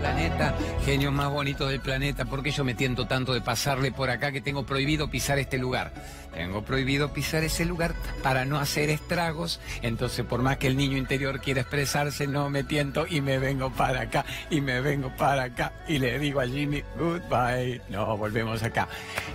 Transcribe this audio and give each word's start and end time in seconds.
planeta, 0.00 0.54
genios 0.86 1.12
más 1.12 1.30
bonitos 1.30 1.68
del 1.68 1.80
planeta, 1.80 2.24
¿por 2.24 2.42
qué 2.42 2.50
yo 2.50 2.64
me 2.64 2.74
tiento 2.74 3.06
tanto 3.06 3.34
de 3.34 3.42
pasarle 3.42 3.92
por 3.92 4.08
acá 4.08 4.32
que 4.32 4.40
tengo 4.40 4.64
prohibido 4.64 5.10
pisar 5.10 5.38
este 5.38 5.58
lugar? 5.58 5.92
Tengo 6.32 6.64
prohibido 6.64 7.12
pisar 7.12 7.44
ese 7.44 7.66
lugar 7.66 7.94
para 8.22 8.46
no 8.46 8.58
hacer 8.58 8.88
estragos, 8.88 9.60
entonces 9.82 10.24
por 10.24 10.40
más 10.42 10.56
que 10.56 10.68
el 10.68 10.76
niño 10.76 10.96
interior 10.96 11.40
quiera 11.40 11.60
expresarse, 11.60 12.26
no 12.26 12.48
me 12.48 12.64
tiento 12.64 13.06
y 13.06 13.20
me 13.20 13.38
vengo 13.38 13.70
para 13.70 14.02
acá 14.02 14.24
y 14.48 14.62
me 14.62 14.80
vengo 14.80 15.14
para 15.16 15.44
acá 15.44 15.72
y 15.86 15.98
le 15.98 16.18
digo 16.18 16.40
a 16.40 16.46
Jimmy, 16.46 16.82
goodbye, 16.98 17.82
no, 17.90 18.16
volvemos 18.16 18.62
acá. 18.62 18.88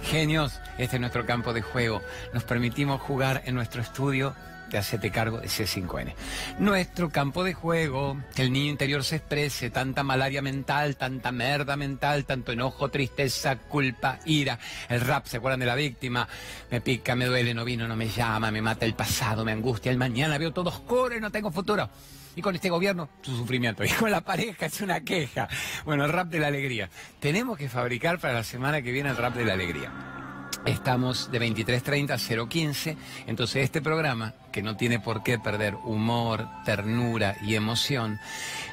Genios, 0.03 0.59
este 0.79 0.95
es 0.95 0.99
nuestro 0.99 1.27
campo 1.27 1.53
de 1.53 1.61
juego, 1.61 2.01
nos 2.33 2.43
permitimos 2.43 3.01
jugar 3.01 3.43
en 3.45 3.53
nuestro 3.53 3.83
estudio 3.83 4.33
de 4.69 4.77
hacete 4.77 5.11
cargo 5.11 5.39
de 5.39 5.47
C5N. 5.47 6.13
Nuestro 6.59 7.09
campo 7.09 7.43
de 7.43 7.53
juego, 7.53 8.17
que 8.35 8.41
el 8.41 8.51
niño 8.51 8.71
interior 8.71 9.03
se 9.03 9.17
exprese, 9.17 9.69
tanta 9.69 10.03
malaria 10.03 10.41
mental, 10.41 10.95
tanta 10.95 11.31
merda 11.31 11.75
mental, 11.75 12.25
tanto 12.25 12.51
enojo, 12.51 12.89
tristeza, 12.89 13.57
culpa, 13.57 14.19
ira. 14.25 14.59
El 14.89 15.01
rap, 15.01 15.27
¿se 15.27 15.37
acuerdan 15.37 15.59
de 15.59 15.65
la 15.65 15.75
víctima? 15.75 16.27
Me 16.71 16.81
pica, 16.81 17.15
me 17.15 17.25
duele, 17.25 17.53
no 17.53 17.65
vino, 17.65 17.87
no 17.87 17.95
me 17.95 18.09
llama, 18.09 18.51
me 18.51 18.61
mata 18.61 18.85
el 18.85 18.95
pasado, 18.95 19.45
me 19.45 19.51
angustia 19.51 19.91
el 19.91 19.97
mañana, 19.97 20.37
veo 20.37 20.51
todo 20.51 20.69
oscuro 20.69 21.15
y 21.15 21.21
no 21.21 21.31
tengo 21.31 21.51
futuro. 21.51 21.89
Y 22.35 22.41
con 22.41 22.53
este 22.53 22.69
gobierno, 22.69 23.09
su 23.21 23.35
sufrimiento. 23.35 23.83
Y 23.85 23.89
con 23.89 24.11
la 24.11 24.21
pareja 24.21 24.65
es 24.65 24.81
una 24.81 24.99
queja. 25.01 25.47
Bueno, 25.85 26.03
el 26.05 26.11
rap 26.11 26.27
de 26.27 26.39
la 26.39 26.47
alegría. 26.47 26.89
Tenemos 27.19 27.57
que 27.57 27.69
fabricar 27.69 28.19
para 28.19 28.33
la 28.33 28.43
semana 28.43 28.81
que 28.81 28.91
viene 28.91 29.09
el 29.09 29.17
rap 29.17 29.35
de 29.35 29.45
la 29.45 29.53
alegría. 29.53 30.24
Estamos 30.65 31.29
de 31.31 31.39
23.30 31.39 32.09
a 32.09 32.17
0.15, 32.17 32.97
entonces 33.27 33.63
este 33.63 33.83
programa, 33.83 34.33
que 34.51 34.63
no 34.63 34.75
tiene 34.75 34.99
por 34.99 35.21
qué 35.21 35.37
perder 35.37 35.75
humor, 35.83 36.47
ternura 36.65 37.37
y 37.43 37.53
emoción, 37.53 38.19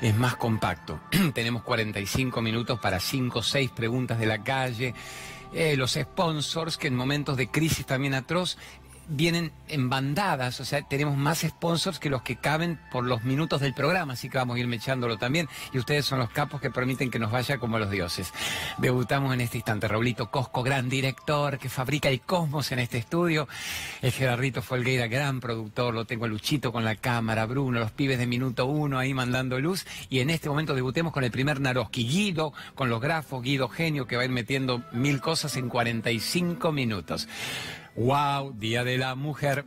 es 0.00 0.16
más 0.16 0.36
compacto. 0.36 1.00
Tenemos 1.34 1.62
45 1.62 2.40
minutos 2.40 2.80
para 2.80 2.98
5 2.98 3.40
o 3.40 3.42
6 3.42 3.70
preguntas 3.72 4.18
de 4.18 4.24
la 4.24 4.42
calle, 4.42 4.94
eh, 5.52 5.76
los 5.76 5.92
sponsors 5.92 6.78
que 6.78 6.88
en 6.88 6.96
momentos 6.96 7.36
de 7.36 7.48
crisis 7.48 7.84
también 7.84 8.14
atroz 8.14 8.56
vienen 9.08 9.52
en 9.68 9.88
bandadas, 9.88 10.60
o 10.60 10.64
sea, 10.64 10.82
tenemos 10.82 11.16
más 11.16 11.40
sponsors 11.40 11.98
que 11.98 12.10
los 12.10 12.22
que 12.22 12.36
caben 12.36 12.78
por 12.90 13.04
los 13.04 13.24
minutos 13.24 13.60
del 13.60 13.74
programa, 13.74 14.14
así 14.14 14.28
que 14.28 14.38
vamos 14.38 14.56
a 14.56 14.60
ir 14.60 14.66
mechándolo 14.66 15.18
también. 15.18 15.48
Y 15.72 15.78
ustedes 15.78 16.04
son 16.04 16.18
los 16.18 16.30
capos 16.30 16.60
que 16.60 16.70
permiten 16.70 17.10
que 17.10 17.18
nos 17.18 17.30
vaya 17.30 17.58
como 17.58 17.78
los 17.78 17.90
dioses. 17.90 18.32
Debutamos 18.78 19.34
en 19.34 19.40
este 19.40 19.58
instante. 19.58 19.88
Raulito 19.88 20.30
Cosco, 20.30 20.62
gran 20.62 20.88
director, 20.88 21.58
que 21.58 21.68
fabrica 21.68 22.08
el 22.08 22.20
cosmos 22.20 22.72
en 22.72 22.78
este 22.78 22.98
estudio. 22.98 23.48
El 24.00 24.12
Gerardito 24.12 24.62
Folgueira, 24.62 25.06
gran 25.06 25.40
productor. 25.40 25.94
Lo 25.94 26.04
tengo 26.04 26.24
a 26.24 26.28
Luchito 26.28 26.72
con 26.72 26.84
la 26.84 26.96
cámara, 26.96 27.46
Bruno, 27.46 27.80
los 27.80 27.92
pibes 27.92 28.18
de 28.18 28.26
minuto 28.26 28.66
uno 28.66 28.98
ahí 28.98 29.14
mandando 29.14 29.58
luz. 29.58 29.86
Y 30.08 30.20
en 30.20 30.30
este 30.30 30.48
momento 30.48 30.74
debutemos 30.74 31.12
con 31.12 31.24
el 31.24 31.30
primer 31.30 31.60
Naroski, 31.60 32.06
Guido, 32.06 32.52
con 32.74 32.88
los 32.88 33.00
grafos, 33.00 33.42
Guido 33.42 33.68
Genio, 33.68 34.06
que 34.06 34.16
va 34.16 34.22
a 34.22 34.24
ir 34.24 34.30
metiendo 34.30 34.82
mil 34.92 35.20
cosas 35.20 35.56
en 35.56 35.68
45 35.68 36.72
minutos. 36.72 37.28
¡Wow! 37.96 38.54
Día 38.54 38.84
de 38.84 38.96
la 38.98 39.14
Mujer. 39.14 39.66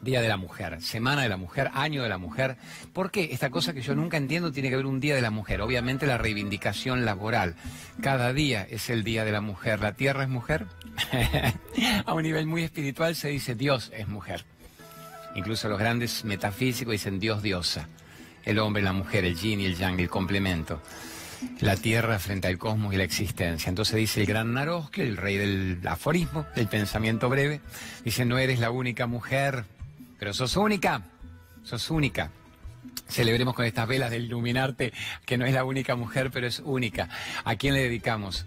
Día 0.00 0.22
de 0.22 0.28
la 0.28 0.36
Mujer, 0.36 0.80
Semana 0.80 1.22
de 1.22 1.28
la 1.28 1.36
Mujer, 1.36 1.70
Año 1.74 2.04
de 2.04 2.08
la 2.08 2.18
Mujer. 2.18 2.56
¿Por 2.92 3.10
qué? 3.10 3.30
Esta 3.32 3.50
cosa 3.50 3.72
que 3.72 3.82
yo 3.82 3.96
nunca 3.96 4.16
entiendo 4.16 4.52
tiene 4.52 4.68
que 4.68 4.76
haber 4.76 4.86
un 4.86 5.00
Día 5.00 5.16
de 5.16 5.22
la 5.22 5.30
Mujer. 5.30 5.60
Obviamente 5.60 6.06
la 6.06 6.18
reivindicación 6.18 7.04
laboral. 7.04 7.56
Cada 8.00 8.32
día 8.32 8.64
es 8.70 8.90
el 8.90 9.02
Día 9.02 9.24
de 9.24 9.32
la 9.32 9.40
Mujer. 9.40 9.80
¿La 9.80 9.94
Tierra 9.94 10.22
es 10.22 10.28
mujer? 10.28 10.66
A 12.06 12.14
un 12.14 12.22
nivel 12.22 12.46
muy 12.46 12.62
espiritual 12.62 13.16
se 13.16 13.28
dice 13.28 13.56
Dios 13.56 13.90
es 13.92 14.06
mujer. 14.06 14.44
Incluso 15.34 15.68
los 15.68 15.78
grandes 15.78 16.24
metafísicos 16.24 16.92
dicen 16.92 17.18
Dios 17.18 17.42
diosa. 17.42 17.88
El 18.44 18.60
hombre, 18.60 18.82
la 18.82 18.92
mujer, 18.92 19.24
el 19.24 19.36
yin 19.36 19.60
y 19.60 19.66
el 19.66 19.76
yang, 19.76 19.98
el 19.98 20.08
complemento 20.08 20.80
la 21.60 21.76
Tierra 21.76 22.18
frente 22.18 22.48
al 22.48 22.58
cosmos 22.58 22.94
y 22.94 22.96
la 22.96 23.04
existencia. 23.04 23.68
Entonces 23.68 23.96
dice 23.96 24.20
el 24.20 24.26
gran 24.26 24.54
Naroski, 24.54 25.02
el 25.02 25.16
rey 25.16 25.36
del 25.36 25.80
aforismo, 25.86 26.46
del 26.54 26.68
pensamiento 26.68 27.28
breve, 27.28 27.60
dice, 28.04 28.24
no 28.24 28.38
eres 28.38 28.58
la 28.60 28.70
única 28.70 29.06
mujer, 29.06 29.64
pero 30.18 30.34
sos 30.34 30.56
única, 30.56 31.02
sos 31.64 31.90
única. 31.90 32.30
Celebremos 33.08 33.54
con 33.54 33.64
estas 33.64 33.88
velas 33.88 34.10
del 34.10 34.24
iluminarte 34.24 34.92
que 35.24 35.38
no 35.38 35.46
es 35.46 35.54
la 35.54 35.64
única 35.64 35.96
mujer, 35.96 36.30
pero 36.30 36.46
es 36.46 36.60
única. 36.64 37.08
¿A 37.44 37.56
quién 37.56 37.74
le 37.74 37.82
dedicamos? 37.82 38.44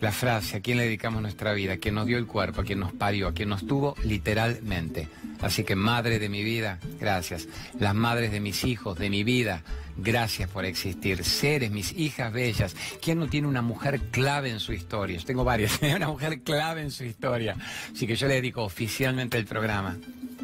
La 0.00 0.12
frase, 0.12 0.56
¿a 0.56 0.60
quién 0.60 0.78
le 0.78 0.84
dedicamos 0.84 1.20
nuestra 1.20 1.52
vida? 1.52 1.74
¿A 1.74 1.76
quien 1.76 1.94
nos 1.94 2.06
dio 2.06 2.16
el 2.16 2.26
cuerpo? 2.26 2.62
¿A 2.62 2.64
quien 2.64 2.80
nos 2.80 2.92
parió? 2.92 3.28
¿A 3.28 3.34
quien 3.34 3.50
nos 3.50 3.66
tuvo 3.66 3.94
literalmente? 4.02 5.08
Así 5.42 5.62
que 5.62 5.76
madre 5.76 6.18
de 6.18 6.30
mi 6.30 6.42
vida, 6.42 6.78
gracias. 6.98 7.48
Las 7.78 7.94
madres 7.94 8.32
de 8.32 8.40
mis 8.40 8.64
hijos, 8.64 8.98
de 8.98 9.10
mi 9.10 9.24
vida, 9.24 9.62
gracias 9.98 10.48
por 10.48 10.64
existir. 10.64 11.22
Seres, 11.22 11.70
mis 11.70 11.92
hijas 11.92 12.32
bellas. 12.32 12.74
¿Quién 13.02 13.18
no 13.18 13.26
tiene 13.26 13.46
una 13.46 13.60
mujer 13.60 14.00
clave 14.10 14.48
en 14.50 14.58
su 14.58 14.72
historia? 14.72 15.18
Yo 15.18 15.26
tengo 15.26 15.44
varias, 15.44 15.78
una 15.96 16.08
mujer 16.08 16.40
clave 16.40 16.80
en 16.80 16.90
su 16.90 17.04
historia. 17.04 17.56
Así 17.94 18.06
que 18.06 18.16
yo 18.16 18.26
le 18.26 18.34
dedico 18.34 18.62
oficialmente 18.62 19.36
el 19.36 19.44
programa 19.44 19.98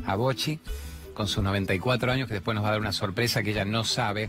a 0.05 0.17
Bochi, 0.17 0.61
con 1.15 1.29
sus 1.29 1.43
94 1.43 2.13
años, 2.13 2.29
que 2.29 2.35
después 2.35 2.55
nos 2.55 2.63
va 2.63 2.69
a 2.69 2.73
dar 2.73 2.81
una 2.81 2.93
sorpresa 2.93 3.43
que 3.43 3.53
ella 3.53 3.65
no 3.65 3.85
sabe. 3.85 4.29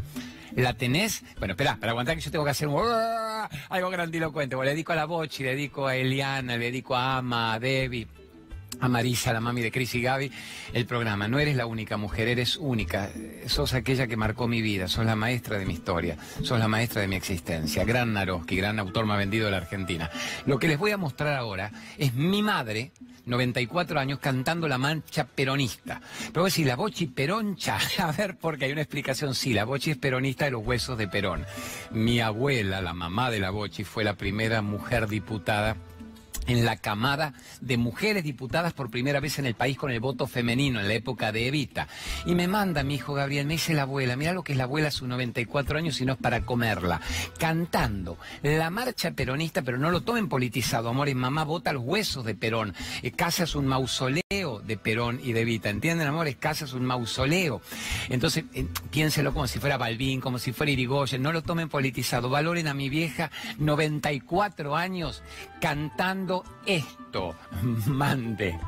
¿La 0.55 0.73
tenés? 0.73 1.23
Bueno, 1.37 1.51
espera, 1.51 1.75
para 1.75 1.91
aguantar 1.91 2.15
que 2.15 2.21
yo 2.21 2.31
tengo 2.31 2.45
que 2.45 2.51
hacer 2.51 2.69
un... 2.69 3.26
algo 3.69 3.89
grandilocuente. 3.89 4.55
Bueno, 4.55 4.69
le 4.69 4.71
dedico 4.71 4.91
a 4.91 4.95
la 4.95 5.05
Bochi, 5.05 5.43
le 5.43 5.49
dedico 5.51 5.87
a 5.87 5.95
Eliana, 5.95 6.57
le 6.57 6.65
dedico 6.65 6.95
a 6.95 7.17
Ama, 7.17 7.53
a 7.53 7.59
Debbie, 7.59 8.07
a 8.79 8.87
Marisa, 8.87 9.33
la 9.33 9.41
mami 9.41 9.61
de 9.61 9.71
Cris 9.71 9.95
y 9.95 10.01
Gaby, 10.01 10.31
el 10.73 10.85
programa. 10.85 11.27
No 11.27 11.39
eres 11.39 11.55
la 11.55 11.65
única 11.65 11.97
mujer, 11.97 12.27
eres 12.27 12.57
única. 12.57 13.09
Sos 13.45 13.73
aquella 13.73 14.07
que 14.07 14.17
marcó 14.17 14.47
mi 14.47 14.61
vida, 14.61 14.87
sos 14.87 15.05
la 15.05 15.15
maestra 15.15 15.57
de 15.57 15.65
mi 15.65 15.73
historia, 15.73 16.17
sos 16.43 16.59
la 16.59 16.67
maestra 16.67 17.01
de 17.01 17.07
mi 17.07 17.15
existencia. 17.15 17.83
Gran 17.83 18.13
Naroski, 18.13 18.55
gran 18.55 18.79
autor 18.79 19.05
más 19.05 19.17
vendido 19.17 19.45
de 19.45 19.51
la 19.51 19.57
Argentina. 19.57 20.09
Lo 20.45 20.59
que 20.59 20.67
les 20.67 20.77
voy 20.77 20.91
a 20.91 20.97
mostrar 20.97 21.35
ahora 21.35 21.71
es 21.97 22.13
mi 22.13 22.41
madre, 22.41 22.91
94 23.25 23.99
años, 23.99 24.19
cantando 24.19 24.67
la 24.67 24.77
mancha 24.77 25.25
peronista. 25.25 26.01
Pero 26.31 26.45
decir, 26.45 26.65
la 26.65 26.75
bochi 26.75 27.07
peroncha. 27.07 27.77
A 27.99 28.11
ver, 28.11 28.37
porque 28.37 28.65
hay 28.65 28.71
una 28.71 28.81
explicación. 28.81 29.35
Sí, 29.35 29.53
la 29.53 29.65
bochi 29.65 29.91
es 29.91 29.97
peronista 29.97 30.45
de 30.45 30.51
los 30.51 30.65
huesos 30.65 30.97
de 30.97 31.07
Perón. 31.07 31.45
Mi 31.91 32.19
abuela, 32.19 32.81
la 32.81 32.93
mamá 32.93 33.29
de 33.31 33.39
la 33.39 33.49
bochi, 33.49 33.83
fue 33.83 34.03
la 34.03 34.15
primera 34.15 34.61
mujer 34.61 35.07
diputada 35.07 35.75
en 36.47 36.65
la 36.65 36.77
camada 36.77 37.33
de 37.61 37.77
mujeres 37.77 38.23
diputadas 38.23 38.73
por 38.73 38.89
primera 38.89 39.19
vez 39.19 39.39
en 39.39 39.45
el 39.45 39.55
país 39.55 39.77
con 39.77 39.91
el 39.91 39.99
voto 39.99 40.27
femenino 40.27 40.79
en 40.79 40.87
la 40.87 40.93
época 40.93 41.31
de 41.31 41.47
Evita. 41.47 41.87
Y 42.25 42.35
me 42.35 42.47
manda 42.47 42.83
mi 42.83 42.95
hijo 42.95 43.13
Gabriel, 43.13 43.45
me 43.45 43.53
dice 43.53 43.73
la 43.73 43.83
abuela, 43.83 44.15
mira 44.15 44.33
lo 44.33 44.43
que 44.43 44.53
es 44.53 44.57
la 44.57 44.63
abuela 44.63 44.87
a 44.87 44.91
sus 44.91 45.07
94 45.07 45.77
años 45.77 45.99
y 46.01 46.05
no 46.05 46.13
es 46.13 46.19
para 46.19 46.41
comerla, 46.41 47.01
cantando 47.37 48.17
la 48.41 48.69
marcha 48.69 49.11
peronista, 49.11 49.61
pero 49.61 49.77
no 49.77 49.91
lo 49.91 50.01
tomen 50.01 50.29
politizado, 50.29 50.89
amores, 50.89 51.15
mamá 51.15 51.43
vota 51.43 51.73
los 51.73 51.83
huesos 51.83 52.25
de 52.25 52.35
Perón, 52.35 52.73
eh, 53.01 53.11
casa 53.11 53.43
es 53.43 53.55
un 53.55 53.67
mausoleo 53.67 54.21
de 54.67 54.77
Perón 54.77 55.19
y 55.23 55.33
de 55.33 55.41
Evita, 55.41 55.69
¿entienden, 55.69 56.07
amores? 56.07 56.35
Casa 56.35 56.65
es 56.65 56.73
un 56.73 56.85
mausoleo. 56.85 57.61
Entonces, 58.09 58.45
eh, 58.53 58.67
piénselo 58.91 59.33
como 59.33 59.47
si 59.47 59.59
fuera 59.59 59.77
Balbín, 59.77 60.21
como 60.21 60.39
si 60.39 60.51
fuera 60.51 60.71
Irigoyen, 60.71 61.21
no 61.21 61.31
lo 61.31 61.41
tomen 61.41 61.69
politizado, 61.69 62.29
valoren 62.29 62.67
a 62.67 62.73
mi 62.73 62.89
vieja, 62.89 63.31
94 63.57 64.75
años, 64.75 65.23
cantando 65.59 66.43
esto. 66.65 67.35
Mande. 67.87 68.59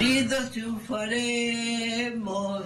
Unidos 0.00 0.50
triunfaremos 0.50 2.64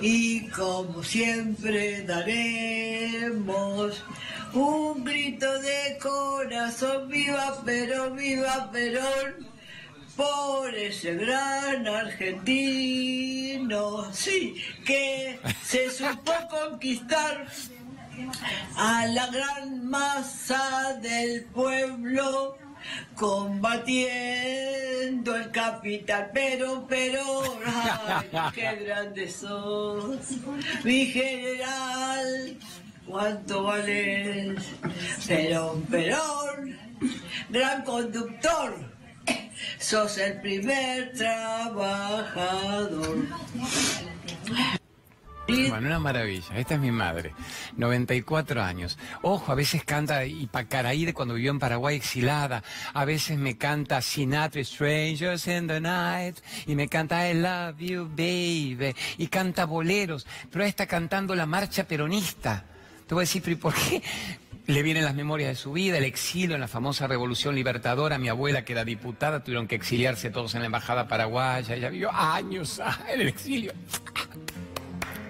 y 0.00 0.46
como 0.48 1.02
siempre 1.02 2.02
daremos 2.02 4.04
un 4.56 5.04
grito 5.04 5.60
de 5.60 5.96
corazón, 6.00 7.08
viva 7.08 7.62
Perón, 7.64 8.16
viva 8.16 8.68
Perón, 8.72 9.46
por 10.16 10.74
ese 10.74 11.14
gran 11.14 11.86
argentino, 11.86 12.52
sí, 14.12 14.56
que 14.84 15.38
se 15.62 15.88
supo 15.90 16.32
conquistar 16.48 17.46
a 18.76 19.06
la 19.08 19.26
gran 19.26 19.86
masa 19.86 20.94
del 21.02 21.44
pueblo 21.44 22.56
combatiendo 23.14 25.36
el 25.36 25.50
capital, 25.50 26.30
pero, 26.32 26.86
pero, 26.88 27.58
ay, 27.66 28.30
qué 28.54 28.76
grande 28.76 29.30
sos, 29.30 30.30
mi 30.84 31.04
general, 31.06 32.56
cuánto 33.06 33.62
vales, 33.64 34.62
Perón, 35.26 35.82
Perón, 35.82 36.76
gran 37.48 37.84
conductor, 37.84 38.74
sos 39.78 40.18
el 40.18 40.40
primer 40.40 41.12
trabajador. 41.12 42.36
Bueno, 45.48 45.86
una 45.86 46.00
maravilla. 46.00 46.58
Esta 46.58 46.74
es 46.74 46.80
mi 46.80 46.90
madre, 46.90 47.32
94 47.76 48.62
años. 48.62 48.98
Ojo, 49.22 49.52
a 49.52 49.54
veces 49.54 49.84
canta 49.84 50.24
Ipacaraí 50.24 51.04
de 51.04 51.14
cuando 51.14 51.34
vivió 51.34 51.52
en 51.52 51.60
Paraguay 51.60 51.94
exilada. 51.94 52.64
A 52.92 53.04
veces 53.04 53.38
me 53.38 53.56
canta 53.56 54.02
Sinatra, 54.02 54.64
Strangers 54.64 55.46
in 55.46 55.68
the 55.68 55.80
Night. 55.80 56.38
Y 56.66 56.74
me 56.74 56.88
canta 56.88 57.30
I 57.30 57.34
Love 57.34 57.78
You, 57.78 58.08
Baby. 58.08 58.96
Y 59.18 59.28
canta 59.28 59.66
boleros. 59.66 60.26
Pero 60.50 60.64
está 60.64 60.86
cantando 60.86 61.34
la 61.36 61.46
marcha 61.46 61.84
peronista. 61.84 62.64
Te 63.06 63.14
voy 63.14 63.22
a 63.22 63.24
decir, 63.24 63.42
¿pero 63.42 63.58
por 63.58 63.74
qué? 63.74 64.02
Le 64.66 64.82
vienen 64.82 65.04
las 65.04 65.14
memorias 65.14 65.50
de 65.50 65.54
su 65.54 65.72
vida, 65.72 65.96
el 65.96 66.04
exilio 66.04 66.56
en 66.56 66.60
la 66.60 66.66
famosa 66.66 67.06
revolución 67.06 67.54
libertadora. 67.54 68.18
Mi 68.18 68.28
abuela, 68.28 68.64
que 68.64 68.72
era 68.72 68.84
diputada, 68.84 69.44
tuvieron 69.44 69.68
que 69.68 69.76
exiliarse 69.76 70.30
todos 70.30 70.56
en 70.56 70.60
la 70.60 70.66
embajada 70.66 71.06
paraguaya. 71.06 71.76
Ella 71.76 71.88
vivió 71.88 72.10
años 72.12 72.80
ah, 72.84 72.98
en 73.08 73.20
el 73.20 73.28
exilio. 73.28 73.72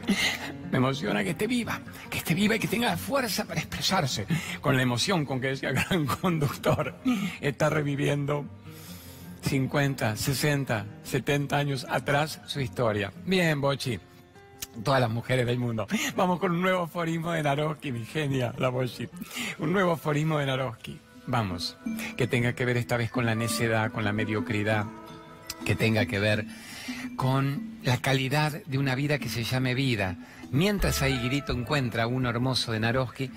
Me 0.71 0.79
emociona 0.79 1.23
que 1.23 1.31
esté 1.31 1.47
viva, 1.47 1.83
que 2.09 2.17
esté 2.17 2.33
viva 2.35 2.57
y 2.57 2.59
que 2.59 2.67
tenga 2.67 2.89
la 2.89 2.97
fuerza 2.97 3.45
para 3.45 3.61
expresarse 3.61 4.27
con 4.63 4.75
la 4.75 4.83
emoción 4.83 5.27
con 5.27 5.39
que 5.39 5.49
decía 5.49 5.73
gran 5.73 6.07
conductor. 6.23 6.95
Está 7.43 7.69
reviviendo 7.69 8.47
50, 9.43 10.17
60, 10.17 10.87
70 11.05 11.57
años 11.57 11.87
atrás 11.91 12.41
su 12.47 12.61
historia. 12.61 13.13
Bien, 13.27 13.61
Bochi 13.61 14.01
todas 14.85 15.01
las 15.01 15.11
mujeres 15.11 15.47
del 15.47 15.59
mundo. 15.59 15.87
Vamos 16.17 16.39
con 16.39 16.53
un 16.53 16.63
nuevo 16.63 16.85
aforismo 16.85 17.33
de 17.33 17.43
Naroski, 17.43 17.93
mi 17.93 18.05
genia, 18.05 18.55
la 18.59 18.69
Boshi. 18.69 19.09
Un 19.59 19.73
nuevo 19.73 19.93
aforismo 19.93 20.39
de 20.39 20.47
Naroski. 20.47 21.01
Vamos, 21.27 21.77
que 22.17 22.27
tenga 22.29 22.53
que 22.53 22.65
ver 22.65 22.77
esta 22.77 22.97
vez 22.97 23.11
con 23.11 23.27
la 23.27 23.35
necedad, 23.35 23.91
con 23.91 24.05
la 24.05 24.13
mediocridad, 24.13 24.87
que 25.65 25.75
tenga 25.75 26.07
que 26.07 26.21
ver 26.21 26.47
con 27.17 27.79
la 27.83 27.97
calidad 27.97 28.63
de 28.65 28.79
una 28.79 28.95
vida 28.95 29.19
que 29.19 29.29
se 29.29 29.43
llame 29.43 29.75
vida. 29.75 30.17
Mientras 30.53 31.03
ahí 31.03 31.19
Grito 31.27 31.53
encuentra 31.53 32.07
uno 32.07 32.31
hermoso 32.31 32.71
de 32.71 32.81
Naroski, 32.81 33.31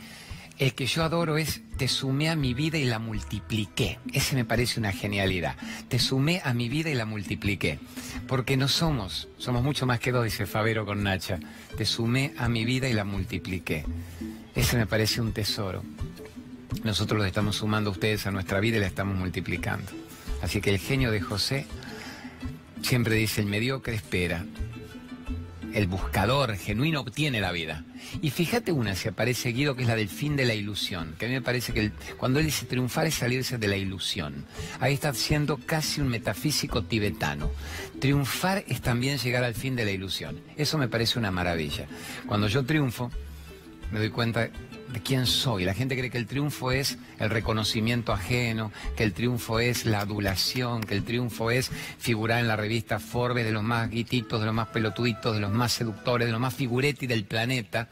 el 0.59 0.73
que 0.73 0.85
yo 0.85 1.03
adoro 1.03 1.37
es 1.37 1.61
te 1.77 1.87
sumé 1.87 2.29
a 2.29 2.35
mi 2.35 2.53
vida 2.53 2.77
y 2.77 2.83
la 2.83 2.99
multipliqué. 2.99 3.97
Ese 4.13 4.35
me 4.35 4.43
parece 4.43 4.79
una 4.79 4.91
genialidad. 4.91 5.55
Te 5.87 5.99
sumé 5.99 6.41
a 6.43 6.53
mi 6.53 6.67
vida 6.67 6.89
y 6.89 6.95
la 6.95 7.05
multipliqué. 7.05 7.79
Porque 8.27 8.57
no 8.57 8.67
somos, 8.67 9.29
somos 9.37 9.63
mucho 9.63 9.85
más 9.85 10.01
que 10.01 10.11
dos, 10.11 10.25
dice 10.25 10.45
Favero 10.45 10.85
con 10.85 11.01
Nacha. 11.01 11.39
Te 11.77 11.85
sumé 11.85 12.33
a 12.37 12.49
mi 12.49 12.65
vida 12.65 12.89
y 12.89 12.93
la 12.93 13.05
multipliqué. 13.05 13.85
Ese 14.53 14.75
me 14.75 14.85
parece 14.85 15.21
un 15.21 15.31
tesoro. 15.31 15.81
Nosotros 16.83 17.19
lo 17.19 17.25
estamos 17.25 17.55
sumando 17.55 17.89
a 17.89 17.93
ustedes 17.93 18.27
a 18.27 18.31
nuestra 18.31 18.59
vida 18.59 18.77
y 18.77 18.81
la 18.81 18.87
estamos 18.87 19.17
multiplicando. 19.17 19.89
Así 20.41 20.59
que 20.59 20.71
el 20.71 20.79
genio 20.79 21.09
de 21.11 21.21
José 21.21 21.65
siempre 22.81 23.15
dice, 23.15 23.39
el 23.39 23.47
mediocre 23.47 23.95
espera, 23.95 24.45
el 25.73 25.87
buscador 25.87 26.55
genuino 26.55 27.01
obtiene 27.01 27.41
la 27.41 27.51
vida. 27.51 27.83
Y 28.21 28.29
fíjate 28.29 28.71
una, 28.71 28.95
se 28.95 29.09
aparece 29.09 29.43
seguido, 29.43 29.75
que 29.75 29.83
es 29.83 29.87
la 29.87 29.95
del 29.95 30.09
fin 30.09 30.35
de 30.35 30.45
la 30.45 30.53
ilusión, 30.53 31.15
que 31.17 31.25
a 31.25 31.27
mí 31.29 31.35
me 31.35 31.41
parece 31.41 31.73
que 31.73 31.91
cuando 32.17 32.39
él 32.39 32.45
dice 32.45 32.65
triunfar 32.65 33.07
es 33.07 33.15
salirse 33.15 33.57
de 33.57 33.67
la 33.67 33.77
ilusión. 33.77 34.45
Ahí 34.79 34.93
está 34.93 35.13
siendo 35.13 35.57
casi 35.57 36.01
un 36.01 36.07
metafísico 36.07 36.83
tibetano. 36.83 37.51
Triunfar 37.99 38.63
es 38.67 38.81
también 38.81 39.17
llegar 39.17 39.43
al 39.43 39.55
fin 39.55 39.75
de 39.75 39.85
la 39.85 39.91
ilusión. 39.91 40.41
Eso 40.57 40.77
me 40.77 40.87
parece 40.87 41.19
una 41.19 41.31
maravilla. 41.31 41.87
Cuando 42.25 42.47
yo 42.47 42.65
triunfo, 42.65 43.11
me 43.91 43.99
doy 43.99 44.09
cuenta 44.09 44.49
de 44.91 45.01
quién 45.01 45.25
soy. 45.25 45.65
La 45.65 45.73
gente 45.73 45.97
cree 45.97 46.09
que 46.09 46.17
el 46.17 46.25
triunfo 46.25 46.71
es 46.71 46.97
el 47.19 47.29
reconocimiento 47.29 48.11
ajeno, 48.11 48.71
que 48.95 49.03
el 49.03 49.13
triunfo 49.13 49.59
es 49.59 49.85
la 49.85 50.01
adulación, 50.01 50.81
que 50.81 50.95
el 50.95 51.03
triunfo 51.03 51.51
es 51.51 51.71
figurar 51.99 52.39
en 52.39 52.47
la 52.47 52.55
revista 52.55 52.99
Forbes 52.99 53.45
de 53.45 53.51
los 53.51 53.63
más 53.63 53.89
guititos, 53.89 54.39
de 54.39 54.45
los 54.45 54.55
más 54.55 54.67
pelotuditos, 54.69 55.35
de 55.35 55.41
los 55.41 55.51
más 55.51 55.73
seductores, 55.73 56.27
de 56.27 56.31
los 56.31 56.41
más 56.41 56.53
figuretti 56.53 57.07
del 57.07 57.25
planeta. 57.25 57.89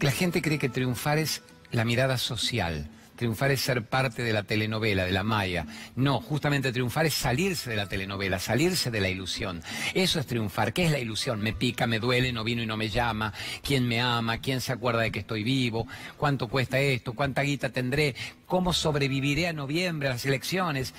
La 0.00 0.10
gente 0.10 0.42
cree 0.42 0.58
que 0.58 0.68
triunfar 0.68 1.18
es 1.18 1.42
la 1.70 1.84
mirada 1.84 2.18
social. 2.18 2.88
Triunfar 3.16 3.52
es 3.52 3.60
ser 3.60 3.86
parte 3.86 4.24
de 4.24 4.32
la 4.32 4.42
telenovela, 4.42 5.04
de 5.04 5.12
la 5.12 5.22
maya. 5.22 5.66
No, 5.94 6.20
justamente 6.20 6.72
triunfar 6.72 7.06
es 7.06 7.14
salirse 7.14 7.70
de 7.70 7.76
la 7.76 7.88
telenovela, 7.88 8.40
salirse 8.40 8.90
de 8.90 9.00
la 9.00 9.08
ilusión. 9.08 9.62
Eso 9.94 10.18
es 10.18 10.26
triunfar. 10.26 10.72
¿Qué 10.72 10.86
es 10.86 10.90
la 10.90 10.98
ilusión? 10.98 11.40
Me 11.40 11.52
pica, 11.52 11.86
me 11.86 12.00
duele, 12.00 12.32
no 12.32 12.42
vino 12.42 12.62
y 12.62 12.66
no 12.66 12.76
me 12.76 12.88
llama. 12.88 13.32
¿Quién 13.62 13.86
me 13.86 14.00
ama? 14.00 14.38
¿Quién 14.38 14.60
se 14.60 14.72
acuerda 14.72 15.02
de 15.02 15.12
que 15.12 15.20
estoy 15.20 15.44
vivo? 15.44 15.86
¿Cuánto 16.16 16.48
cuesta 16.48 16.80
esto? 16.80 17.12
¿Cuánta 17.12 17.42
guita 17.42 17.68
tendré? 17.68 18.16
¿Cómo 18.46 18.72
sobreviviré 18.72 19.46
a 19.46 19.52
noviembre, 19.52 20.08
a 20.08 20.12
las 20.12 20.26
elecciones? 20.26 20.92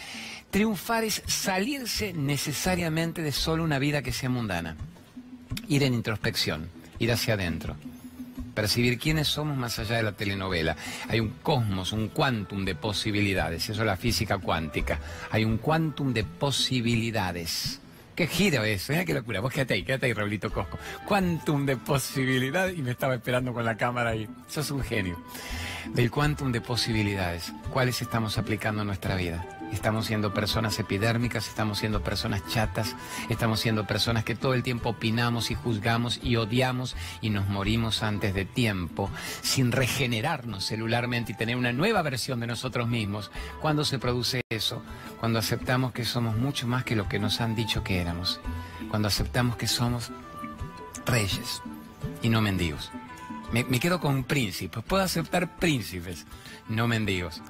Triunfar 0.51 1.03
es 1.03 1.21
salirse 1.27 2.13
necesariamente 2.13 3.23
de 3.23 3.33
solo 3.33 3.63
una 3.63 3.77
vida 3.77 4.01
que 4.01 4.13
sea 4.13 4.29
mundana. 4.29 4.77
Ir 5.67 5.83
en 5.83 5.93
introspección, 5.93 6.69
ir 6.97 7.11
hacia 7.11 7.33
adentro 7.33 7.75
percibir 8.55 8.97
quiénes 8.97 9.27
somos 9.27 9.55
más 9.55 9.77
allá 9.77 9.97
de 9.97 10.03
la 10.03 10.13
telenovela. 10.13 10.75
Hay 11.09 11.19
un 11.19 11.29
cosmos, 11.43 11.91
un 11.91 12.09
quantum 12.09 12.65
de 12.65 12.73
posibilidades, 12.73 13.69
eso 13.69 13.81
es 13.81 13.85
la 13.85 13.97
física 13.97 14.39
cuántica. 14.39 14.99
Hay 15.29 15.45
un 15.45 15.57
quantum 15.57 16.13
de 16.13 16.23
posibilidades. 16.23 17.81
Qué 18.15 18.27
giro 18.27 18.63
eso, 18.63 18.93
mira 18.93 19.03
qué 19.03 19.13
locura. 19.13 19.41
Vos 19.41 19.51
quédate 19.51 19.73
ahí, 19.73 19.83
quédate 19.83 20.05
ahí, 20.05 20.13
Raulito 20.13 20.49
Cosco. 20.51 20.79
Quantum 21.05 21.65
de 21.65 21.75
posibilidades 21.75 22.77
y 22.77 22.81
me 22.81 22.91
estaba 22.91 23.13
esperando 23.13 23.53
con 23.53 23.65
la 23.65 23.75
cámara 23.75 24.11
ahí. 24.11 24.27
Sos 24.47 24.71
un 24.71 24.81
genio. 24.81 25.21
Del 25.93 26.09
quantum 26.09 26.51
de 26.51 26.61
posibilidades, 26.61 27.51
¿cuáles 27.71 28.01
estamos 28.01 28.37
aplicando 28.37 28.81
en 28.81 28.87
nuestra 28.87 29.15
vida? 29.15 29.45
Estamos 29.75 30.05
siendo 30.05 30.33
personas 30.33 30.79
epidérmicas, 30.79 31.49
estamos 31.49 31.79
siendo 31.79 32.01
personas 32.01 32.47
chatas, 32.47 32.95
estamos 33.27 33.59
siendo 33.59 33.85
personas 33.85 34.23
que 34.23 34.33
todo 34.33 34.53
el 34.53 34.63
tiempo 34.63 34.91
opinamos 34.91 35.51
y 35.51 35.55
juzgamos 35.55 36.21
y 36.23 36.37
odiamos 36.37 36.95
y 37.21 37.29
nos 37.29 37.49
morimos 37.49 38.01
antes 38.01 38.33
de 38.33 38.45
tiempo, 38.45 39.11
sin 39.41 39.73
regenerarnos 39.73 40.65
celularmente 40.65 41.33
y 41.33 41.35
tener 41.35 41.57
una 41.57 41.73
nueva 41.73 42.01
versión 42.03 42.39
de 42.39 42.47
nosotros 42.47 42.87
mismos. 42.87 43.31
¿Cuándo 43.61 43.83
se 43.83 43.99
produce 43.99 44.41
eso? 44.49 44.81
Cuando 45.19 45.39
aceptamos 45.39 45.91
que 45.91 46.05
somos 46.05 46.37
mucho 46.37 46.67
más 46.67 46.85
que 46.85 46.95
lo 46.95 47.09
que 47.09 47.19
nos 47.19 47.41
han 47.41 47.53
dicho 47.53 47.83
que 47.83 47.99
éramos. 47.99 48.39
Cuando 48.89 49.09
aceptamos 49.09 49.57
que 49.57 49.67
somos 49.67 50.09
reyes 51.05 51.61
y 52.23 52.29
no 52.29 52.41
mendigos. 52.41 52.91
Me, 53.51 53.65
me 53.65 53.81
quedo 53.81 53.99
con 53.99 54.23
príncipes. 54.23 54.83
Puedo 54.85 55.03
aceptar 55.03 55.57
príncipes, 55.57 56.25
no 56.69 56.87
mendigos 56.87 57.41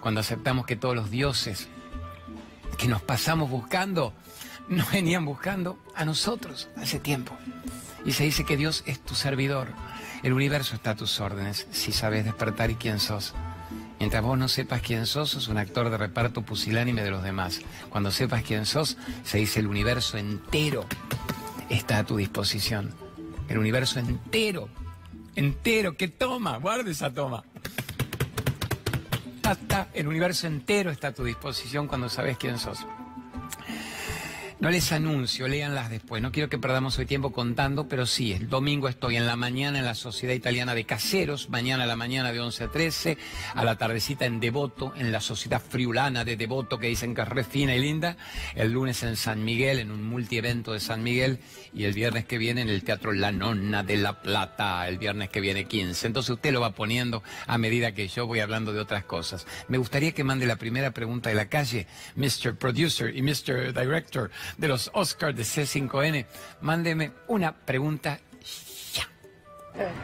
cuando 0.00 0.20
aceptamos 0.20 0.66
que 0.66 0.76
todos 0.76 0.94
los 0.94 1.10
dioses 1.10 1.68
que 2.78 2.88
nos 2.88 3.02
pasamos 3.02 3.50
buscando, 3.50 4.14
nos 4.68 4.90
venían 4.92 5.24
buscando 5.24 5.78
a 5.94 6.04
nosotros 6.04 6.68
hace 6.76 6.98
tiempo. 6.98 7.36
Y 8.04 8.12
se 8.12 8.24
dice 8.24 8.44
que 8.44 8.56
Dios 8.56 8.82
es 8.86 9.00
tu 9.00 9.14
servidor. 9.14 9.68
El 10.22 10.32
universo 10.32 10.74
está 10.74 10.92
a 10.92 10.96
tus 10.96 11.20
órdenes 11.20 11.66
si 11.70 11.92
sabes 11.92 12.24
despertar 12.24 12.70
y 12.70 12.76
quién 12.76 12.98
sos. 12.98 13.34
Mientras 13.98 14.22
vos 14.22 14.38
no 14.38 14.48
sepas 14.48 14.80
quién 14.80 15.04
sos, 15.04 15.30
sos 15.30 15.48
un 15.48 15.58
actor 15.58 15.90
de 15.90 15.98
reparto 15.98 16.40
pusilánime 16.40 17.02
de 17.02 17.10
los 17.10 17.22
demás. 17.22 17.60
Cuando 17.90 18.10
sepas 18.10 18.42
quién 18.42 18.64
sos, 18.64 18.96
se 19.24 19.38
dice 19.38 19.60
el 19.60 19.66
universo 19.66 20.16
entero 20.16 20.86
está 21.68 21.98
a 21.98 22.04
tu 22.04 22.16
disposición. 22.16 22.94
El 23.48 23.58
universo 23.58 23.98
entero, 23.98 24.68
entero, 25.36 25.96
que 25.96 26.08
toma, 26.08 26.56
guarde 26.56 26.92
esa 26.92 27.12
toma 27.12 27.44
el 29.94 30.08
universo 30.08 30.46
entero 30.46 30.90
está 30.90 31.08
a 31.08 31.12
tu 31.12 31.24
disposición 31.24 31.86
cuando 31.86 32.08
sabes 32.08 32.38
quién 32.38 32.58
sos. 32.58 32.86
No 34.60 34.68
les 34.68 34.92
anuncio, 34.92 35.48
léanlas 35.48 35.88
después. 35.88 36.20
No 36.20 36.32
quiero 36.32 36.50
que 36.50 36.58
perdamos 36.58 36.98
hoy 36.98 37.06
tiempo 37.06 37.32
contando, 37.32 37.88
pero 37.88 38.04
sí, 38.04 38.34
el 38.34 38.50
domingo 38.50 38.88
estoy 38.88 39.16
en 39.16 39.24
la 39.24 39.34
mañana 39.34 39.78
en 39.78 39.86
la 39.86 39.94
Sociedad 39.94 40.34
Italiana 40.34 40.74
de 40.74 40.84
Caseros, 40.84 41.48
mañana 41.48 41.84
a 41.84 41.86
la 41.86 41.96
mañana 41.96 42.30
de 42.30 42.40
11 42.40 42.64
a 42.64 42.68
13, 42.68 43.16
a 43.54 43.64
la 43.64 43.78
tardecita 43.78 44.26
en 44.26 44.38
Devoto, 44.38 44.92
en 44.96 45.12
la 45.12 45.22
Sociedad 45.22 45.62
Friulana 45.66 46.26
de 46.26 46.36
Devoto, 46.36 46.78
que 46.78 46.88
dicen 46.88 47.14
que 47.14 47.22
es 47.22 47.28
re 47.28 47.42
fina 47.42 47.74
y 47.74 47.80
linda, 47.80 48.18
el 48.54 48.72
lunes 48.72 49.02
en 49.02 49.16
San 49.16 49.42
Miguel, 49.42 49.78
en 49.78 49.90
un 49.90 50.04
multievento 50.04 50.74
de 50.74 50.80
San 50.80 51.02
Miguel, 51.02 51.38
y 51.72 51.84
el 51.84 51.94
viernes 51.94 52.26
que 52.26 52.36
viene 52.36 52.60
en 52.60 52.68
el 52.68 52.84
Teatro 52.84 53.12
La 53.12 53.32
Nonna 53.32 53.82
de 53.82 53.96
La 53.96 54.20
Plata, 54.20 54.86
el 54.86 54.98
viernes 54.98 55.30
que 55.30 55.40
viene 55.40 55.64
15. 55.64 56.06
Entonces 56.06 56.28
usted 56.28 56.52
lo 56.52 56.60
va 56.60 56.74
poniendo 56.74 57.22
a 57.46 57.56
medida 57.56 57.94
que 57.94 58.08
yo 58.08 58.26
voy 58.26 58.40
hablando 58.40 58.74
de 58.74 58.80
otras 58.80 59.04
cosas. 59.04 59.46
Me 59.68 59.78
gustaría 59.78 60.12
que 60.12 60.22
mande 60.22 60.44
la 60.44 60.56
primera 60.56 60.90
pregunta 60.90 61.30
de 61.30 61.36
la 61.36 61.48
calle, 61.48 61.86
Mr. 62.14 62.58
Producer 62.58 63.16
y 63.16 63.22
Mr. 63.22 63.72
Director 63.72 64.30
de 64.56 64.68
los 64.68 64.90
Oscars 64.94 65.36
de 65.36 65.42
C5N, 65.42 66.26
mándeme 66.60 67.12
una 67.28 67.52
pregunta 67.52 68.20
ya. 68.92 69.08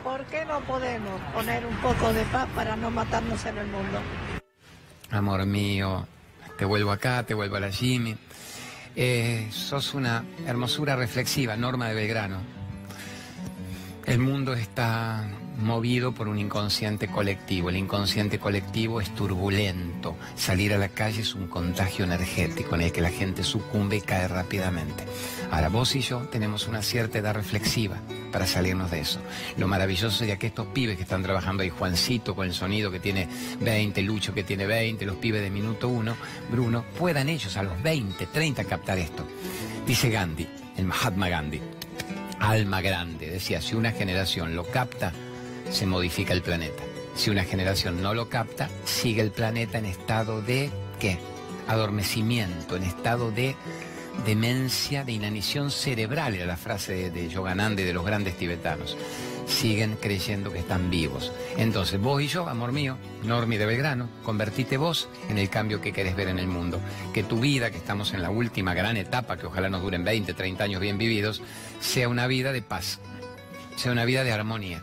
¿Por 0.02 0.24
qué 0.26 0.44
no 0.44 0.60
podemos 0.60 1.20
poner 1.32 1.64
un 1.66 1.76
poco 1.76 2.12
de 2.12 2.22
paz 2.24 2.48
para 2.54 2.76
no 2.76 2.90
matarnos 2.90 3.44
en 3.44 3.58
el 3.58 3.66
mundo? 3.66 4.00
Amor 5.10 5.46
mío, 5.46 6.06
te 6.58 6.64
vuelvo 6.64 6.92
acá, 6.92 7.22
te 7.22 7.34
vuelvo 7.34 7.56
a 7.56 7.60
la 7.60 7.70
Jimmy. 7.70 8.16
Eh, 8.94 9.48
sos 9.50 9.94
una 9.94 10.24
hermosura 10.46 10.96
reflexiva, 10.96 11.56
Norma 11.56 11.88
de 11.88 11.94
Belgrano. 11.94 12.40
El 14.06 14.18
mundo 14.20 14.54
está 14.54 15.24
movido 15.58 16.12
por 16.12 16.28
un 16.28 16.38
inconsciente 16.38 17.08
colectivo. 17.08 17.70
El 17.70 17.76
inconsciente 17.76 18.38
colectivo 18.38 19.00
es 19.00 19.14
turbulento. 19.14 20.16
Salir 20.36 20.74
a 20.74 20.78
la 20.78 20.88
calle 20.88 21.22
es 21.22 21.34
un 21.34 21.46
contagio 21.46 22.04
energético 22.04 22.74
en 22.74 22.82
el 22.82 22.92
que 22.92 23.00
la 23.00 23.10
gente 23.10 23.42
sucumbe 23.42 23.96
y 23.96 24.00
cae 24.00 24.28
rápidamente. 24.28 25.04
Ahora 25.50 25.68
vos 25.68 25.94
y 25.96 26.00
yo 26.00 26.20
tenemos 26.30 26.68
una 26.68 26.82
cierta 26.82 27.18
edad 27.18 27.34
reflexiva 27.34 27.96
para 28.32 28.46
salirnos 28.46 28.90
de 28.90 29.00
eso. 29.00 29.20
Lo 29.56 29.68
maravilloso 29.68 30.16
sería 30.16 30.38
que 30.38 30.48
estos 30.48 30.66
pibes 30.68 30.96
que 30.96 31.02
están 31.02 31.22
trabajando 31.22 31.62
ahí, 31.62 31.70
Juancito 31.70 32.34
con 32.34 32.46
el 32.46 32.54
sonido 32.54 32.90
que 32.90 33.00
tiene 33.00 33.28
20, 33.60 34.02
Lucho 34.02 34.34
que 34.34 34.44
tiene 34.44 34.66
20, 34.66 35.06
los 35.06 35.16
pibes 35.16 35.42
de 35.42 35.50
minuto 35.50 35.88
1, 35.88 36.16
Bruno, 36.50 36.84
puedan 36.98 37.28
ellos 37.28 37.56
a 37.56 37.62
los 37.62 37.82
20, 37.82 38.26
30 38.26 38.64
captar 38.64 38.98
esto. 38.98 39.26
Dice 39.86 40.10
Gandhi, 40.10 40.46
el 40.76 40.84
Mahatma 40.84 41.28
Gandhi, 41.28 41.60
alma 42.40 42.80
grande, 42.80 43.30
decía, 43.30 43.60
si 43.60 43.74
una 43.74 43.92
generación 43.92 44.54
lo 44.54 44.64
capta, 44.64 45.12
se 45.70 45.86
modifica 45.86 46.32
el 46.32 46.42
planeta. 46.42 46.82
Si 47.14 47.30
una 47.30 47.44
generación 47.44 48.02
no 48.02 48.14
lo 48.14 48.28
capta, 48.28 48.68
sigue 48.84 49.22
el 49.22 49.30
planeta 49.30 49.78
en 49.78 49.86
estado 49.86 50.42
de 50.42 50.70
¿qué? 51.00 51.18
Adormecimiento, 51.66 52.76
en 52.76 52.84
estado 52.84 53.30
de 53.30 53.56
demencia, 54.24 55.04
de 55.04 55.12
inanición 55.12 55.70
cerebral, 55.70 56.34
era 56.34 56.46
la 56.46 56.56
frase 56.56 57.10
de, 57.10 57.28
Yogananda 57.28 57.82
y 57.82 57.84
de 57.84 57.92
los 57.92 58.04
grandes 58.04 58.36
tibetanos. 58.36 58.96
Siguen 59.46 59.96
creyendo 60.00 60.52
que 60.52 60.58
están 60.58 60.90
vivos. 60.90 61.32
Entonces, 61.56 62.00
vos 62.00 62.20
y 62.20 62.26
yo, 62.26 62.48
amor 62.48 62.72
mío, 62.72 62.96
Normi 63.22 63.56
de 63.56 63.66
Belgrano, 63.66 64.08
convertite 64.24 64.76
vos 64.76 65.08
en 65.28 65.38
el 65.38 65.48
cambio 65.48 65.80
que 65.80 65.92
querés 65.92 66.16
ver 66.16 66.28
en 66.28 66.38
el 66.38 66.48
mundo. 66.48 66.80
Que 67.14 67.22
tu 67.22 67.38
vida, 67.38 67.70
que 67.70 67.76
estamos 67.76 68.12
en 68.12 68.22
la 68.22 68.30
última 68.30 68.74
gran 68.74 68.96
etapa, 68.96 69.36
que 69.36 69.46
ojalá 69.46 69.68
nos 69.68 69.82
duren 69.82 70.04
20, 70.04 70.34
30 70.34 70.64
años 70.64 70.80
bien 70.80 70.98
vividos, 70.98 71.42
sea 71.80 72.08
una 72.08 72.26
vida 72.26 72.52
de 72.52 72.62
paz, 72.62 72.98
sea 73.76 73.92
una 73.92 74.04
vida 74.04 74.24
de 74.24 74.32
armonía. 74.32 74.82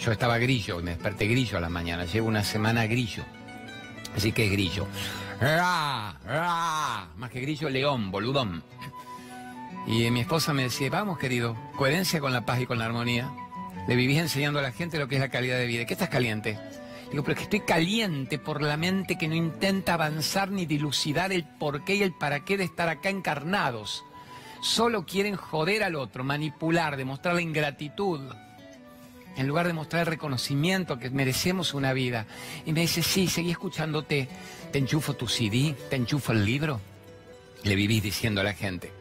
Yo 0.00 0.12
estaba 0.12 0.38
grillo 0.38 0.80
me 0.80 0.92
desperté 0.92 1.26
grillo 1.26 1.58
a 1.58 1.60
la 1.60 1.68
mañana. 1.68 2.06
Llevo 2.06 2.28
una 2.28 2.42
semana 2.42 2.86
grillo. 2.86 3.22
Así 4.16 4.32
que 4.32 4.48
grillo. 4.48 4.86
Más 7.16 7.30
que 7.30 7.40
grillo, 7.40 7.68
león, 7.68 8.10
boludón. 8.10 8.62
Y 9.86 10.10
mi 10.10 10.20
esposa 10.20 10.54
me 10.54 10.62
decía, 10.62 10.88
vamos 10.88 11.18
querido, 11.18 11.54
coherencia 11.76 12.18
con 12.18 12.32
la 12.32 12.46
paz 12.46 12.60
y 12.60 12.66
con 12.66 12.78
la 12.78 12.86
armonía. 12.86 13.30
Le 13.88 13.94
vivís 13.94 14.18
enseñando 14.18 14.58
a 14.58 14.62
la 14.62 14.72
gente 14.72 14.98
lo 14.98 15.06
que 15.06 15.16
es 15.16 15.20
la 15.20 15.28
calidad 15.28 15.58
de 15.58 15.66
vida. 15.66 15.84
¿Qué 15.84 15.92
estás 15.92 16.08
caliente? 16.08 16.58
Digo, 17.10 17.22
pero 17.22 17.32
es 17.32 17.38
que 17.38 17.44
estoy 17.44 17.60
caliente 17.60 18.38
por 18.38 18.62
la 18.62 18.78
mente 18.78 19.18
que 19.18 19.28
no 19.28 19.34
intenta 19.34 19.94
avanzar 19.94 20.50
ni 20.50 20.64
dilucidar 20.64 21.30
el 21.30 21.44
porqué 21.44 21.96
y 21.96 22.02
el 22.02 22.14
para 22.14 22.40
qué 22.44 22.56
de 22.56 22.64
estar 22.64 22.88
acá 22.88 23.10
encarnados. 23.10 24.04
Solo 24.62 25.04
quieren 25.04 25.36
joder 25.36 25.82
al 25.82 25.96
otro, 25.96 26.24
manipular, 26.24 26.96
demostrar 26.96 27.34
la 27.34 27.42
ingratitud 27.42 28.20
en 29.36 29.46
lugar 29.46 29.66
de 29.66 29.72
mostrar 29.72 30.00
el 30.00 30.06
reconocimiento 30.06 30.98
que 30.98 31.10
merecemos 31.10 31.74
una 31.74 31.92
vida. 31.92 32.26
Y 32.66 32.72
me 32.72 32.82
dice, 32.82 33.02
sí, 33.02 33.26
seguí 33.26 33.50
escuchándote, 33.50 34.28
te 34.72 34.78
enchufo 34.78 35.14
tu 35.14 35.28
CD, 35.28 35.74
te 35.88 35.96
enchufo 35.96 36.32
el 36.32 36.44
libro. 36.44 36.80
Le 37.62 37.74
vivís 37.74 38.02
diciendo 38.02 38.40
a 38.40 38.44
la 38.44 38.54
gente 38.54 38.92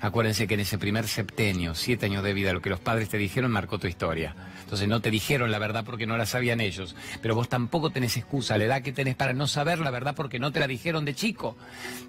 Acuérdense 0.00 0.46
que 0.46 0.54
en 0.54 0.60
ese 0.60 0.78
primer 0.78 1.08
septenio, 1.08 1.74
siete 1.74 2.06
años 2.06 2.22
de 2.22 2.34
vida, 2.34 2.52
lo 2.52 2.60
que 2.60 2.68
los 2.68 2.80
padres 2.80 3.08
te 3.08 3.16
dijeron 3.16 3.50
marcó 3.50 3.78
tu 3.78 3.86
historia. 3.86 4.36
Entonces 4.62 4.88
no 4.88 5.00
te 5.00 5.10
dijeron 5.10 5.50
la 5.50 5.58
verdad 5.58 5.84
porque 5.84 6.06
no 6.06 6.16
la 6.16 6.26
sabían 6.26 6.60
ellos. 6.60 6.94
Pero 7.22 7.34
vos 7.34 7.48
tampoco 7.48 7.90
tenés 7.90 8.16
excusa, 8.16 8.58
la 8.58 8.64
edad 8.64 8.82
que 8.82 8.92
tenés 8.92 9.14
para 9.14 9.32
no 9.32 9.46
saber 9.46 9.78
la 9.78 9.90
verdad 9.90 10.14
porque 10.14 10.38
no 10.38 10.52
te 10.52 10.60
la 10.60 10.66
dijeron 10.66 11.04
de 11.04 11.14
chico. 11.14 11.56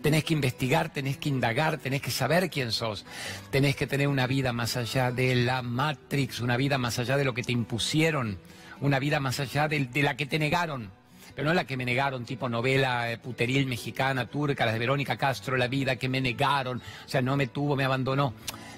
Tenés 0.02 0.26
que 0.26 0.34
investigar, 0.34 0.90
tenés 0.90 1.18
que 1.18 1.30
indagar, 1.30 1.78
tenés 1.78 2.02
que 2.02 2.12
saber 2.12 2.50
quién 2.50 2.72
sos. 2.72 3.06
Tenés 3.52 3.76
que 3.76 3.88
tener 3.88 4.10
una 4.10 4.28
vida 4.28 4.52
más 4.52 4.76
allá 4.76 5.12
de 5.12 5.36
la 5.36 5.62
Matrix, 5.62 6.42
una 6.42 6.58
vida 6.58 6.78
más 6.78 7.00
allá 7.00 7.16
de 7.16 7.26
lo 7.26 7.34
que 7.34 7.44
te 7.44 7.54
impusieron, 7.54 8.38
una 8.82 9.00
vida 9.00 9.20
más 9.20 9.40
allá 9.40 9.68
de, 9.68 9.86
de 9.86 10.04
la 10.04 10.18
que 10.18 10.26
te 10.26 10.40
negaron 10.40 10.97
pero 11.38 11.50
no 11.50 11.54
la 11.54 11.66
que 11.66 11.78
me 11.78 11.86
negaron, 11.86 12.26
tipo 12.26 12.50
novela 12.50 13.12
eh, 13.12 13.20
puteril 13.20 13.68
mexicana, 13.68 14.26
turca, 14.26 14.66
las 14.66 14.74
de 14.74 14.80
Verónica 14.80 15.18
Castro, 15.18 15.56
la 15.56 15.68
vida 15.68 15.96
que 15.96 16.10
me 16.10 16.20
negaron, 16.20 16.80
o 16.80 17.08
sea, 17.08 17.22
no 17.22 17.38
me 17.38 17.46
tuvo, 17.46 17.76
me 17.76 17.84
abandonó. 17.84 18.34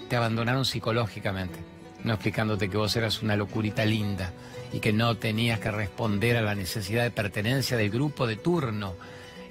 Te 0.10 0.18
abandonaron 0.18 0.66
psicológicamente, 0.66 1.58
no 2.04 2.12
explicándote 2.12 2.70
que 2.70 2.76
vos 2.76 2.94
eras 2.98 3.22
una 3.22 3.38
locurita 3.38 3.86
linda 3.86 4.34
y 4.74 4.82
que 4.82 4.92
no 4.92 5.16
tenías 5.16 5.62
que 5.62 5.72
responder 5.72 6.36
a 6.36 6.42
la 6.42 6.54
necesidad 6.54 7.04
de 7.04 7.12
pertenencia 7.12 7.78
del 7.78 7.92
grupo 7.92 8.28
de 8.28 8.36
turno. 8.36 8.96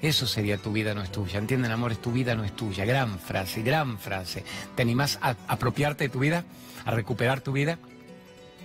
Eso 0.03 0.27
sería 0.27 0.59
tu 0.59 0.71
vida 0.71 0.93
no 0.93 1.01
es 1.01 1.11
tuya. 1.11 1.39
¿Entienden, 1.39 1.71
amor? 1.71 1.93
Es 1.93 2.01
tu 2.03 2.11
vida 2.11 2.35
no 2.35 2.43
es 2.43 2.55
tuya. 2.55 2.85
Gran 2.85 3.17
frase, 3.17 3.63
gran 3.63 3.97
frase. 3.97 4.43
¿Te 4.75 4.83
animás 4.83 5.17
a 5.23 5.35
apropiarte 5.47 6.03
de 6.03 6.09
tu 6.09 6.19
vida? 6.19 6.43
¿A 6.85 6.91
recuperar 6.91 7.41
tu 7.41 7.53
vida? 7.53 7.79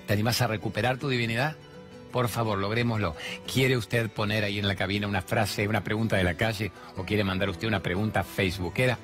¿Te 0.07 0.13
animás 0.13 0.43
a 0.43 0.49
recuperar 0.49 0.99
tu 0.99 1.09
divinidad? 1.09 1.57
Por 2.15 2.29
favor, 2.29 2.59
logrémoslo. 2.59 3.17
¿Quiere 3.53 3.77
usted 3.77 4.09
poner 4.09 4.45
ahí 4.45 4.61
en 4.61 4.69
la 4.69 4.77
cabina 4.77 5.09
una 5.09 5.21
frase, 5.21 5.67
una 5.67 5.83
pregunta 5.83 6.15
de 6.15 6.23
la 6.23 6.35
calle 6.35 6.71
o 6.97 7.03
quiere 7.03 7.25
mandar 7.25 7.51
usted 7.51 7.67
una 7.67 7.83
pregunta 7.83 8.23
facebookera? 8.23 8.97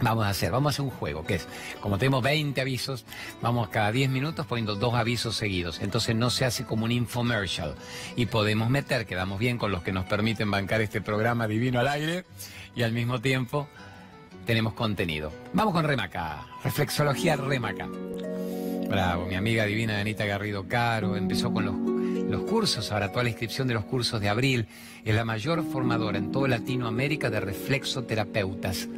Vamos 0.00 0.24
a 0.24 0.30
hacer, 0.30 0.50
vamos 0.50 0.70
a 0.70 0.72
hacer 0.72 0.86
un 0.86 0.90
juego, 0.90 1.22
que 1.22 1.34
es, 1.34 1.46
como 1.82 1.98
tenemos 1.98 2.22
20 2.22 2.58
avisos, 2.62 3.04
vamos 3.42 3.68
cada 3.68 3.92
10 3.92 4.08
minutos 4.08 4.46
poniendo 4.46 4.74
dos 4.74 4.94
avisos 4.94 5.36
seguidos. 5.36 5.80
Entonces 5.82 6.16
no 6.16 6.30
se 6.30 6.46
hace 6.46 6.64
como 6.64 6.86
un 6.86 6.92
infomercial. 6.92 7.74
Y 8.16 8.24
podemos 8.24 8.70
meter, 8.70 9.04
quedamos 9.04 9.38
bien 9.38 9.58
con 9.58 9.70
los 9.70 9.82
que 9.82 9.92
nos 9.92 10.06
permiten 10.06 10.50
bancar 10.50 10.80
este 10.80 11.02
programa 11.02 11.46
divino 11.46 11.78
al 11.78 11.88
aire 11.88 12.24
y 12.74 12.84
al 12.84 12.92
mismo 12.92 13.20
tiempo 13.20 13.68
tenemos 14.46 14.72
contenido. 14.72 15.30
Vamos 15.52 15.74
con 15.74 15.84
Remaca, 15.84 16.46
reflexología 16.64 17.36
Remaca. 17.36 17.86
Bravo, 18.92 19.24
mi 19.24 19.36
amiga 19.36 19.64
divina 19.64 19.98
Anita 19.98 20.26
Garrido 20.26 20.68
Caro 20.68 21.16
empezó 21.16 21.50
con 21.50 21.64
los, 21.64 21.74
los 22.30 22.42
cursos, 22.42 22.92
ahora 22.92 23.10
toda 23.10 23.22
la 23.22 23.30
inscripción 23.30 23.66
de 23.66 23.72
los 23.72 23.86
cursos 23.86 24.20
de 24.20 24.28
abril. 24.28 24.66
Es 25.02 25.14
la 25.14 25.24
mayor 25.24 25.64
formadora 25.64 26.18
en 26.18 26.30
toda 26.30 26.48
Latinoamérica 26.48 27.30
de 27.30 27.40
reflexoterapeutas 27.40 28.90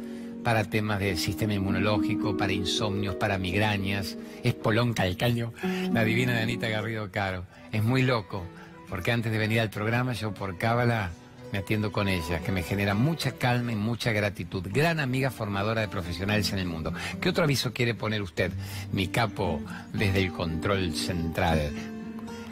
para 0.43 0.65
temas 0.65 0.99
de 0.99 1.15
sistema 1.15 1.53
inmunológico, 1.53 2.35
para 2.35 2.51
insomnios, 2.51 3.15
para 3.15 3.37
migrañas. 3.37 4.17
Es 4.43 4.53
Polón 4.53 4.91
Calcaño, 4.91 5.53
la 5.93 6.03
divina 6.03 6.33
de 6.33 6.41
Anita 6.41 6.67
Garrido 6.67 7.09
Caro. 7.09 7.45
Es 7.71 7.81
muy 7.81 8.01
loco, 8.01 8.43
porque 8.89 9.13
antes 9.13 9.31
de 9.31 9.37
venir 9.37 9.61
al 9.61 9.69
programa 9.69 10.11
yo 10.11 10.33
por 10.33 10.57
cábala 10.57 11.11
me 11.51 11.59
atiendo 11.59 11.91
con 11.91 12.07
ella, 12.07 12.39
que 12.39 12.51
me 12.51 12.63
genera 12.63 12.93
mucha 12.93 13.33
calma 13.33 13.71
y 13.71 13.75
mucha 13.75 14.11
gratitud. 14.11 14.67
Gran 14.71 14.99
amiga 14.99 15.31
formadora 15.31 15.81
de 15.81 15.87
profesionales 15.87 16.51
en 16.53 16.59
el 16.59 16.67
mundo. 16.67 16.93
¿Qué 17.21 17.29
otro 17.29 17.43
aviso 17.43 17.73
quiere 17.73 17.93
poner 17.93 18.21
usted, 18.21 18.51
mi 18.91 19.07
capo, 19.07 19.61
desde 19.93 20.23
el 20.23 20.31
control 20.31 20.93
central? 20.95 21.71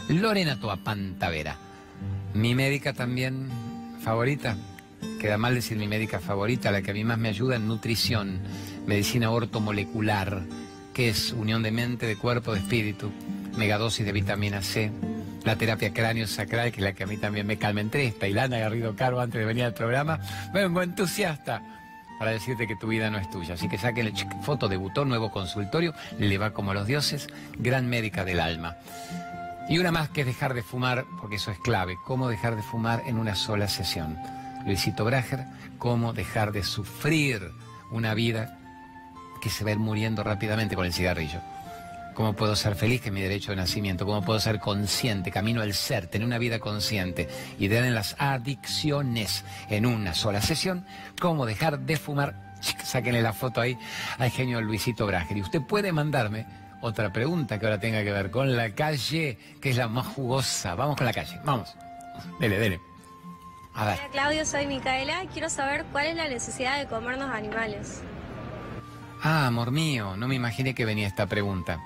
Lorena 0.10 0.60
Toapantavera, 0.60 1.58
mi 2.34 2.56
médica 2.56 2.94
también 2.94 3.48
favorita, 4.02 4.58
queda 5.20 5.38
mal 5.38 5.56
decir 5.56 5.78
mi 5.78 5.88
médica 5.88 6.20
favorita, 6.20 6.72
la 6.72 6.82
que 6.82 6.92
a 6.92 6.94
mí 6.94 7.04
más 7.04 7.18
me 7.18 7.30
ayuda 7.30 7.56
en 7.56 7.68
nutrición, 7.68 8.40
medicina 8.86 9.32
ortomolecular, 9.32 10.44
que 10.94 11.10
es 11.10 11.32
unión 11.32 11.64
de 11.64 11.72
mente, 11.72 12.06
de 12.06 12.16
cuerpo, 12.16 12.54
de 12.54 12.60
espíritu, 12.60 13.12
megadosis 13.58 14.06
de 14.06 14.12
vitamina 14.12 14.62
C, 14.62 14.92
la 15.44 15.56
terapia 15.56 15.94
cráneo 15.94 16.28
sacral, 16.28 16.72
que 16.72 16.78
es 16.78 16.84
la 16.84 16.94
que 16.94 17.04
a 17.04 17.08
mí 17.08 17.18
también 17.18 17.46
me 17.46 17.58
calma 17.58 17.82
entre 17.82 18.06
esta, 18.06 18.28
y 18.28 18.34
Lana 18.34 18.60
Garrido 18.60 18.96
Carbo 18.96 19.20
antes 19.20 19.40
de 19.40 19.46
venir 19.46 19.66
al 19.66 19.74
programa, 19.74 20.20
vengo 20.54 20.82
entusiasta 20.82 21.62
para 22.20 22.32
decirte 22.32 22.68
que 22.68 22.76
tu 22.76 22.88
vida 22.88 23.10
no 23.10 23.18
es 23.18 23.30
tuya. 23.30 23.56
Así 23.56 23.68
que 23.68 23.78
saquen 23.78 24.14
foto, 24.44 24.70
debutó, 24.70 25.04
nuevo 25.06 25.32
consultorio, 25.32 25.94
le 26.18 26.38
va 26.38 26.52
como 26.52 26.72
a 26.72 26.74
los 26.74 26.88
dioses, 26.88 27.28
gran 27.58 27.88
médica 27.88 28.24
del 28.24 28.40
alma. 28.40 28.78
Y 29.68 29.80
una 29.80 29.92
más 29.92 30.10
que 30.10 30.22
es 30.22 30.28
dejar 30.28 30.54
de 30.54 30.64
fumar, 30.64 31.06
porque 31.20 31.38
eso 31.38 31.52
es 31.52 31.60
clave, 31.60 31.98
cómo 32.06 32.30
dejar 32.30 32.56
de 32.56 32.64
fumar 32.64 33.04
en 33.08 33.18
una 33.18 33.36
sola 33.36 33.68
sesión. 33.68 34.18
Luisito 34.66 35.04
Brager, 35.06 35.46
cómo 35.78 36.14
dejar 36.14 36.52
de 36.52 36.64
sufrir 36.64 37.42
una 37.92 38.14
vida 38.14 38.58
que 39.42 39.50
se 39.50 39.66
va 39.66 39.72
a 39.72 39.76
muriendo 39.76 40.24
rápidamente 40.24 40.76
con 40.76 40.86
el 40.86 40.94
cigarrillo. 40.94 41.42
¿Cómo 42.14 42.34
puedo 42.34 42.56
ser 42.56 42.76
feliz, 42.76 43.02
que 43.02 43.10
es 43.10 43.14
mi 43.14 43.22
derecho 43.22 43.52
de 43.52 43.58
nacimiento? 43.58 44.06
¿Cómo 44.06 44.24
puedo 44.24 44.40
ser 44.40 44.60
consciente, 44.60 45.32
camino 45.32 45.62
al 45.62 45.74
ser, 45.74 46.08
tener 46.08 46.28
una 46.28 46.38
vida 46.38 46.60
consciente 46.60 47.28
y 47.60 47.66
en 47.74 47.96
las 47.96 48.16
adicciones 48.20 49.44
en 49.70 49.86
una 49.86 50.14
sola 50.14 50.42
sesión? 50.42 50.86
¿Cómo 51.20 51.46
dejar 51.46 51.80
de 51.80 51.98
fumar? 51.98 52.54
Sáquenle 52.84 53.22
la 53.22 53.34
foto 53.34 53.62
ahí 53.62 53.78
al 54.20 54.30
genio 54.30 54.62
Luisito 54.62 55.06
Brager. 55.06 55.38
Y 55.38 55.42
usted 55.42 55.62
puede 55.62 55.92
mandarme 55.92 56.46
otra 56.82 57.12
pregunta 57.12 57.60
que 57.60 57.66
ahora 57.66 57.80
tenga 57.80 58.04
que 58.04 58.12
ver 58.12 58.30
con 58.30 58.56
la 58.56 58.74
calle, 58.76 59.38
que 59.62 59.72
es 59.72 59.78
la 59.78 59.88
más 59.88 60.08
jugosa. 60.08 60.76
Vamos 60.76 60.96
con 60.96 61.06
la 61.06 61.14
calle, 61.14 61.40
vamos. 61.44 61.76
Dele, 62.40 62.60
dele. 62.60 62.80
A 63.74 63.86
ver. 63.86 64.00
Hola 64.00 64.10
Claudio, 64.12 64.46
soy 64.46 64.68
Micaela. 64.68 65.26
Quiero 65.34 65.50
saber 65.50 65.86
cuál 65.92 66.08
es 66.08 66.16
la 66.16 66.28
necesidad 66.28 66.78
de 66.78 66.86
comernos 66.88 67.32
animales. 67.32 68.02
Ah, 69.24 69.48
amor 69.48 69.72
mío, 69.72 70.16
no 70.18 70.28
me 70.28 70.36
imaginé 70.36 70.76
que 70.76 70.86
venía 70.86 71.08
esta 71.08 71.26
pregunta. 71.26 71.80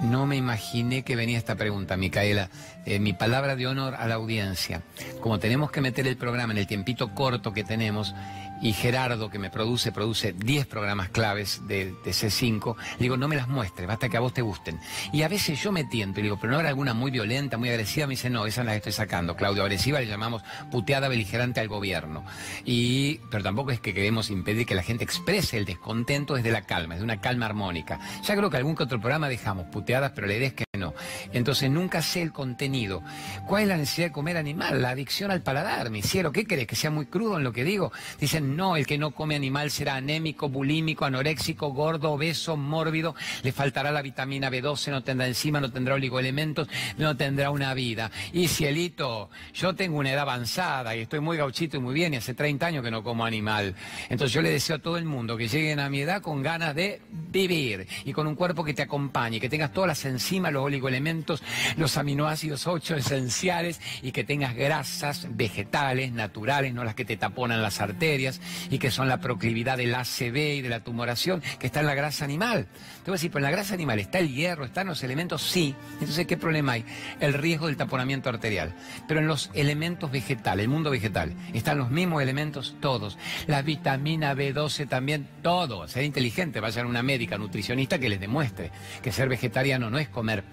No 0.00 0.26
me 0.26 0.36
imaginé 0.36 1.02
que 1.02 1.16
venía 1.16 1.38
esta 1.38 1.54
pregunta, 1.54 1.96
Micaela. 1.96 2.50
Eh, 2.84 2.98
mi 2.98 3.12
palabra 3.12 3.56
de 3.56 3.66
honor 3.66 3.94
a 3.94 4.06
la 4.06 4.16
audiencia. 4.16 4.82
Como 5.20 5.38
tenemos 5.38 5.70
que 5.70 5.80
meter 5.80 6.06
el 6.06 6.16
programa 6.16 6.52
en 6.52 6.58
el 6.58 6.66
tiempito 6.66 7.14
corto 7.14 7.52
que 7.52 7.64
tenemos, 7.64 8.14
y 8.60 8.72
Gerardo, 8.72 9.30
que 9.30 9.38
me 9.38 9.50
produce, 9.50 9.92
produce 9.92 10.32
10 10.32 10.66
programas 10.66 11.10
claves 11.10 11.62
de, 11.66 11.94
C5, 12.04 12.76
le 12.76 12.98
digo, 12.98 13.16
no 13.16 13.28
me 13.28 13.36
las 13.36 13.48
muestres, 13.48 13.86
basta 13.86 14.08
que 14.08 14.16
a 14.16 14.20
vos 14.20 14.32
te 14.32 14.42
gusten. 14.42 14.80
Y 15.12 15.22
a 15.22 15.28
veces 15.28 15.62
yo 15.62 15.72
me 15.72 15.84
tiento 15.84 16.20
y 16.20 16.22
digo, 16.22 16.38
pero 16.40 16.50
no 16.50 16.56
habrá 16.56 16.70
alguna 16.70 16.94
muy 16.94 17.10
violenta, 17.10 17.56
muy 17.56 17.68
agresiva, 17.68 18.06
me 18.06 18.12
dice, 18.12 18.30
no, 18.30 18.46
esas 18.46 18.64
las 18.64 18.76
estoy 18.76 18.92
sacando. 18.92 19.36
Claudio, 19.36 19.62
agresiva 19.62 20.00
le 20.00 20.06
llamamos 20.06 20.42
puteada 20.70 21.08
beligerante 21.08 21.60
al 21.60 21.68
gobierno. 21.68 22.24
Y, 22.64 23.18
pero 23.30 23.42
tampoco 23.42 23.70
es 23.70 23.80
que 23.80 23.94
queremos 23.94 24.30
impedir 24.30 24.66
que 24.66 24.74
la 24.74 24.82
gente 24.82 25.04
exprese 25.04 25.56
el 25.58 25.64
descontento 25.64 26.34
desde 26.34 26.50
la 26.50 26.62
calma, 26.62 26.94
desde 26.94 27.04
una 27.04 27.20
calma 27.20 27.46
armónica. 27.46 27.98
Ya 28.22 28.36
creo 28.36 28.50
que 28.50 28.56
algún 28.56 28.74
que 28.76 28.84
otro 28.84 29.00
programa 29.00 29.28
dejamos 29.28 29.66
puteadas, 29.66 30.12
pero 30.14 30.26
la 30.26 30.34
idea 30.34 30.48
es 30.48 30.54
que 30.54 30.64
no. 30.78 30.94
Entonces 31.32 31.70
nunca 31.70 32.02
sé 32.02 32.22
el 32.22 32.32
contenido. 32.32 33.02
¿Cuál 33.46 33.62
es 33.62 33.68
la 33.68 33.76
necesidad 33.76 34.08
de 34.08 34.12
comer 34.12 34.36
animal? 34.36 34.82
La 34.82 34.90
adicción 34.90 35.30
al 35.30 35.42
paladar, 35.42 35.90
mi 35.90 36.02
cielo. 36.02 36.32
¿Qué 36.32 36.46
crees? 36.46 36.66
¿Que 36.66 36.76
sea 36.76 36.90
muy 36.90 37.06
crudo 37.06 37.36
en 37.36 37.44
lo 37.44 37.52
que 37.52 37.64
digo? 37.64 37.92
Dicen, 38.18 38.43
no, 38.44 38.76
el 38.76 38.86
que 38.86 38.98
no 38.98 39.12
come 39.12 39.34
animal 39.34 39.70
será 39.70 39.96
anémico, 39.96 40.48
bulímico, 40.48 41.04
anoréxico, 41.04 41.70
gordo, 41.70 42.12
obeso, 42.12 42.56
mórbido, 42.56 43.14
le 43.42 43.52
faltará 43.52 43.90
la 43.90 44.02
vitamina 44.02 44.50
B12, 44.50 44.90
no 44.90 45.02
tendrá 45.02 45.26
enzima, 45.26 45.60
no 45.60 45.70
tendrá 45.70 45.94
oligoelementos, 45.94 46.68
no 46.98 47.16
tendrá 47.16 47.50
una 47.50 47.74
vida. 47.74 48.10
Y 48.32 48.48
cielito, 48.48 49.30
yo 49.52 49.74
tengo 49.74 49.98
una 49.98 50.12
edad 50.12 50.22
avanzada 50.22 50.96
y 50.96 51.00
estoy 51.00 51.20
muy 51.20 51.36
gauchito 51.36 51.76
y 51.76 51.80
muy 51.80 51.94
bien 51.94 52.14
y 52.14 52.16
hace 52.16 52.34
30 52.34 52.66
años 52.66 52.84
que 52.84 52.90
no 52.90 53.02
como 53.02 53.24
animal. 53.24 53.74
Entonces 54.08 54.32
yo 54.32 54.42
le 54.42 54.50
deseo 54.50 54.76
a 54.76 54.78
todo 54.78 54.96
el 54.96 55.04
mundo 55.04 55.36
que 55.36 55.48
lleguen 55.48 55.80
a 55.80 55.88
mi 55.88 56.00
edad 56.00 56.22
con 56.22 56.42
ganas 56.42 56.74
de 56.74 57.00
vivir 57.10 57.86
y 58.04 58.12
con 58.12 58.26
un 58.26 58.34
cuerpo 58.34 58.64
que 58.64 58.74
te 58.74 58.82
acompañe, 58.82 59.40
que 59.40 59.48
tengas 59.48 59.72
todas 59.72 59.88
las 59.88 60.04
enzimas, 60.04 60.52
los 60.52 60.64
oligoelementos, 60.64 61.42
los 61.76 61.96
aminoácidos 61.96 62.66
8 62.66 62.96
esenciales 62.96 63.80
y 64.02 64.12
que 64.12 64.24
tengas 64.24 64.54
grasas 64.54 65.28
vegetales, 65.30 66.12
naturales, 66.12 66.74
no 66.74 66.84
las 66.84 66.94
que 66.94 67.04
te 67.04 67.16
taponan 67.16 67.62
las 67.62 67.80
arterias 67.80 68.33
y 68.70 68.78
que 68.78 68.90
son 68.90 69.08
la 69.08 69.18
proclividad 69.18 69.76
del 69.76 69.94
ACV 69.94 70.36
y 70.36 70.62
de 70.62 70.68
la 70.68 70.80
tumoración, 70.80 71.42
que 71.58 71.66
está 71.66 71.80
en 71.80 71.86
la 71.86 71.94
grasa 71.94 72.24
animal. 72.24 72.66
Te 73.04 73.10
voy 73.10 73.16
decir, 73.16 73.30
pero 73.30 73.44
en 73.44 73.50
la 73.50 73.56
grasa 73.56 73.74
animal 73.74 73.98
está 73.98 74.18
el 74.18 74.32
hierro, 74.32 74.64
están 74.64 74.86
los 74.86 75.02
elementos, 75.02 75.42
sí. 75.42 75.74
Entonces, 76.00 76.26
¿qué 76.26 76.36
problema 76.36 76.72
hay? 76.72 76.84
El 77.20 77.34
riesgo 77.34 77.66
del 77.66 77.76
taponamiento 77.76 78.28
arterial. 78.28 78.74
Pero 79.06 79.20
en 79.20 79.26
los 79.26 79.50
elementos 79.54 80.10
vegetales, 80.10 80.64
el 80.64 80.70
mundo 80.70 80.90
vegetal, 80.90 81.34
están 81.52 81.78
los 81.78 81.90
mismos 81.90 82.22
elementos 82.22 82.76
todos. 82.80 83.18
La 83.46 83.62
vitamina 83.62 84.34
B12 84.34 84.88
también, 84.88 85.28
todo. 85.42 85.86
Ser 85.88 86.04
inteligente, 86.04 86.60
vayan 86.60 86.86
a 86.86 86.88
una 86.88 87.02
médica 87.02 87.38
nutricionista 87.38 87.98
que 87.98 88.08
les 88.08 88.20
demuestre 88.20 88.70
que 89.02 89.12
ser 89.12 89.28
vegetariano 89.28 89.90
no 89.90 89.98
es 89.98 90.08
comer 90.08 90.44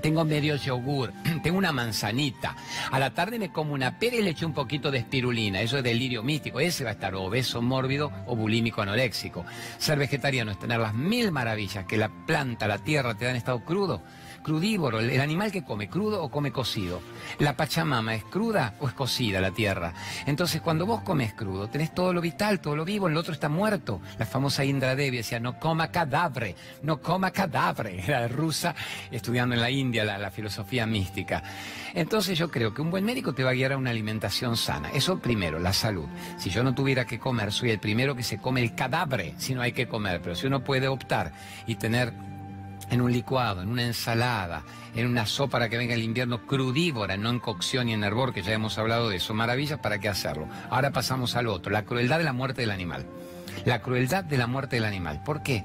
tengo 0.00 0.24
medio 0.24 0.56
yogur, 0.56 1.12
tengo 1.42 1.58
una 1.58 1.72
manzanita. 1.72 2.56
A 2.90 2.98
la 2.98 3.14
tarde 3.14 3.38
me 3.38 3.52
como 3.52 3.74
una 3.74 3.98
pera 3.98 4.16
y 4.16 4.22
le 4.22 4.30
echo 4.30 4.46
un 4.46 4.54
poquito 4.54 4.90
de 4.90 4.98
espirulina. 4.98 5.60
Eso 5.60 5.78
es 5.78 5.84
delirio 5.84 6.22
místico. 6.22 6.60
Ese 6.60 6.84
va 6.84 6.90
a 6.90 6.94
estar 6.94 7.14
obeso 7.14 7.62
mórbido 7.62 8.12
o 8.26 8.36
bulímico 8.36 8.82
anoréxico. 8.82 9.44
Ser 9.78 9.98
vegetariano 9.98 10.50
es 10.50 10.58
tener 10.58 10.80
las 10.80 10.94
mil 10.94 11.32
maravillas 11.32 11.84
que 11.86 11.96
la 11.96 12.10
planta, 12.26 12.68
la 12.68 12.78
tierra 12.78 13.14
te 13.14 13.24
dan 13.24 13.32
en 13.32 13.38
estado 13.38 13.64
crudo 13.64 14.02
crudívoro, 14.44 15.00
el 15.00 15.20
animal 15.20 15.50
que 15.50 15.64
come 15.64 15.88
crudo 15.88 16.22
o 16.22 16.30
come 16.30 16.52
cocido. 16.52 17.00
La 17.40 17.56
Pachamama 17.56 18.14
es 18.14 18.22
cruda 18.22 18.74
o 18.78 18.86
es 18.86 18.94
cocida 18.94 19.40
la 19.40 19.50
tierra. 19.50 19.92
Entonces 20.26 20.60
cuando 20.60 20.86
vos 20.86 21.00
comes 21.00 21.34
crudo, 21.34 21.68
tenés 21.68 21.92
todo 21.92 22.12
lo 22.12 22.20
vital, 22.20 22.60
todo 22.60 22.76
lo 22.76 22.84
vivo, 22.84 23.08
el 23.08 23.16
otro 23.16 23.32
está 23.32 23.48
muerto. 23.48 24.00
La 24.18 24.26
famosa 24.26 24.64
Indra 24.64 24.94
Devi 24.94 25.16
decía, 25.16 25.40
no 25.40 25.58
coma 25.58 25.90
cadáver, 25.90 26.54
no 26.82 27.00
coma 27.00 27.32
cadáver. 27.32 28.00
Era 28.06 28.28
rusa 28.28 28.74
estudiando 29.10 29.56
en 29.56 29.62
la 29.62 29.70
India 29.70 30.04
la, 30.04 30.18
la 30.18 30.30
filosofía 30.30 30.86
mística. 30.86 31.42
Entonces 31.94 32.38
yo 32.38 32.50
creo 32.50 32.74
que 32.74 32.82
un 32.82 32.90
buen 32.90 33.04
médico 33.04 33.32
te 33.32 33.42
va 33.42 33.50
a 33.50 33.54
guiar 33.54 33.72
a 33.72 33.78
una 33.78 33.90
alimentación 33.90 34.56
sana. 34.56 34.90
Eso 34.90 35.18
primero, 35.18 35.58
la 35.58 35.72
salud. 35.72 36.06
Si 36.36 36.50
yo 36.50 36.62
no 36.62 36.74
tuviera 36.74 37.06
que 37.06 37.18
comer, 37.18 37.50
soy 37.50 37.70
el 37.70 37.80
primero 37.80 38.14
que 38.14 38.22
se 38.22 38.38
come 38.38 38.60
el 38.60 38.74
cadáver 38.74 39.32
si 39.38 39.54
no 39.54 39.62
hay 39.62 39.72
que 39.72 39.88
comer. 39.88 40.20
Pero 40.22 40.36
si 40.36 40.46
uno 40.46 40.62
puede 40.62 40.88
optar 40.88 41.32
y 41.66 41.76
tener 41.76 42.12
en 42.90 43.00
un 43.00 43.12
licuado, 43.12 43.62
en 43.62 43.68
una 43.68 43.84
ensalada, 43.84 44.62
en 44.94 45.06
una 45.06 45.26
sopa 45.26 45.52
para 45.54 45.68
que 45.68 45.76
venga 45.76 45.94
el 45.94 46.02
invierno 46.02 46.46
crudívora, 46.46 47.16
no 47.16 47.30
en 47.30 47.38
cocción 47.38 47.88
y 47.88 47.92
en 47.92 48.04
hervor, 48.04 48.34
que 48.34 48.42
ya 48.42 48.52
hemos 48.52 48.78
hablado 48.78 49.08
de 49.08 49.16
eso. 49.16 49.34
Maravillas, 49.34 49.78
¿para 49.78 49.98
qué 49.98 50.08
hacerlo? 50.08 50.48
Ahora 50.70 50.90
pasamos 50.90 51.36
al 51.36 51.46
otro, 51.46 51.72
la 51.72 51.84
crueldad 51.84 52.18
de 52.18 52.24
la 52.24 52.32
muerte 52.32 52.62
del 52.62 52.70
animal. 52.70 53.06
La 53.64 53.80
crueldad 53.80 54.24
de 54.24 54.36
la 54.36 54.46
muerte 54.46 54.76
del 54.76 54.84
animal. 54.84 55.22
¿Por 55.24 55.42
qué? 55.42 55.64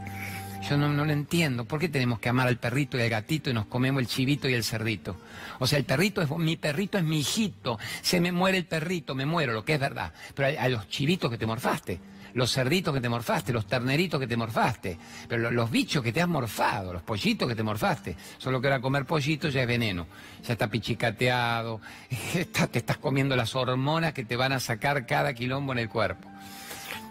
Yo 0.69 0.77
no, 0.77 0.89
lo 0.89 1.11
entiendo. 1.11 1.65
¿Por 1.65 1.79
qué 1.79 1.89
tenemos 1.89 2.19
que 2.19 2.29
amar 2.29 2.47
al 2.47 2.57
perrito 2.57 2.97
y 2.97 3.01
al 3.01 3.09
gatito 3.09 3.49
y 3.49 3.53
nos 3.53 3.65
comemos 3.65 4.01
el 4.01 4.07
chivito 4.07 4.47
y 4.47 4.53
el 4.53 4.63
cerdito? 4.63 5.17
O 5.59 5.67
sea, 5.67 5.79
el 5.79 5.85
perrito 5.85 6.21
es 6.21 6.29
mi 6.29 6.57
perrito 6.57 6.97
es 6.97 7.03
mi 7.03 7.19
hijito. 7.19 7.79
Se 8.01 8.21
me 8.21 8.31
muere 8.31 8.57
el 8.57 8.65
perrito, 8.65 9.15
me 9.15 9.25
muero, 9.25 9.53
lo 9.53 9.65
que 9.65 9.73
es 9.73 9.79
verdad. 9.79 10.13
Pero 10.35 10.59
a 10.59 10.69
los 10.69 10.87
chivitos 10.89 11.31
que 11.31 11.37
te 11.37 11.45
morfaste 11.45 11.99
los 12.33 12.51
cerditos 12.51 12.93
que 12.93 13.01
te 13.01 13.09
morfaste, 13.09 13.53
los 13.53 13.67
terneritos 13.67 14.19
que 14.19 14.27
te 14.27 14.37
morfaste, 14.37 14.97
pero 15.27 15.51
los, 15.51 15.71
bichos 15.71 16.03
que 16.03 16.11
te 16.11 16.21
has 16.21 16.27
morfado, 16.27 16.93
los 16.93 17.03
pollitos 17.03 17.47
que 17.47 17.55
te 17.55 17.63
morfaste. 17.63 18.15
Solo 18.37 18.61
que 18.61 18.67
ahora 18.67 18.81
comer 18.81 19.05
pollito 19.05 19.49
ya 19.49 19.61
es 19.61 19.67
veneno, 19.67 20.07
ya 20.43 20.53
está 20.53 20.67
pichicateado, 20.67 21.81
te 22.71 22.79
estás 22.79 22.97
comiendo 22.97 23.35
las 23.35 23.55
hormonas 23.55 24.13
que 24.13 24.25
te 24.25 24.35
van 24.35 24.53
a 24.53 24.59
sacar 24.59 25.05
cada 25.05 25.33
quilombo 25.33 25.73
en 25.73 25.79
el 25.79 25.89
cuerpo. 25.89 26.27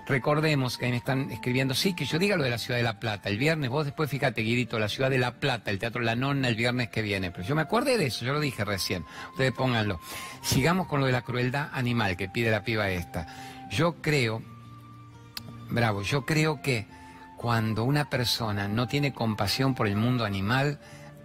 Recordemos 0.08 0.78
que 0.78 0.88
me 0.88 0.96
están 0.96 1.30
escribiendo, 1.30 1.74
sí, 1.74 1.94
que 1.94 2.06
yo 2.06 2.18
diga 2.18 2.34
lo 2.36 2.42
de 2.42 2.48
la 2.48 2.56
Ciudad 2.56 2.78
de 2.78 2.82
La 2.82 2.98
Plata. 2.98 3.28
El 3.28 3.36
viernes, 3.36 3.68
vos 3.68 3.84
después 3.84 4.08
fíjate, 4.08 4.40
Guidito, 4.40 4.78
la 4.78 4.88
Ciudad 4.88 5.10
de 5.10 5.18
La 5.18 5.34
Plata, 5.34 5.70
el 5.70 5.78
Teatro 5.78 6.00
La 6.00 6.16
Nonna 6.16 6.48
el 6.48 6.54
viernes 6.54 6.88
que 6.88 7.02
viene. 7.02 7.30
Pero 7.30 7.46
yo 7.46 7.54
me 7.54 7.60
acordé 7.60 7.98
de 7.98 8.06
eso, 8.06 8.24
yo 8.24 8.32
lo 8.32 8.40
dije 8.40 8.64
recién. 8.64 9.04
Ustedes 9.32 9.52
pónganlo. 9.52 10.00
Sigamos 10.40 10.86
con 10.86 11.00
lo 11.00 11.06
de 11.06 11.12
la 11.12 11.20
crueldad 11.20 11.68
animal 11.74 12.16
que 12.16 12.30
pide 12.30 12.50
la 12.50 12.64
piba 12.64 12.88
esta. 12.88 13.68
Yo 13.70 14.00
creo 14.00 14.42
Bravo, 15.70 16.02
yo 16.02 16.24
creo 16.24 16.62
que 16.62 16.86
cuando 17.36 17.84
una 17.84 18.08
persona 18.08 18.68
no 18.68 18.88
tiene 18.88 19.12
compasión 19.12 19.74
por 19.74 19.86
el 19.86 19.96
mundo 19.96 20.24
animal, 20.24 20.78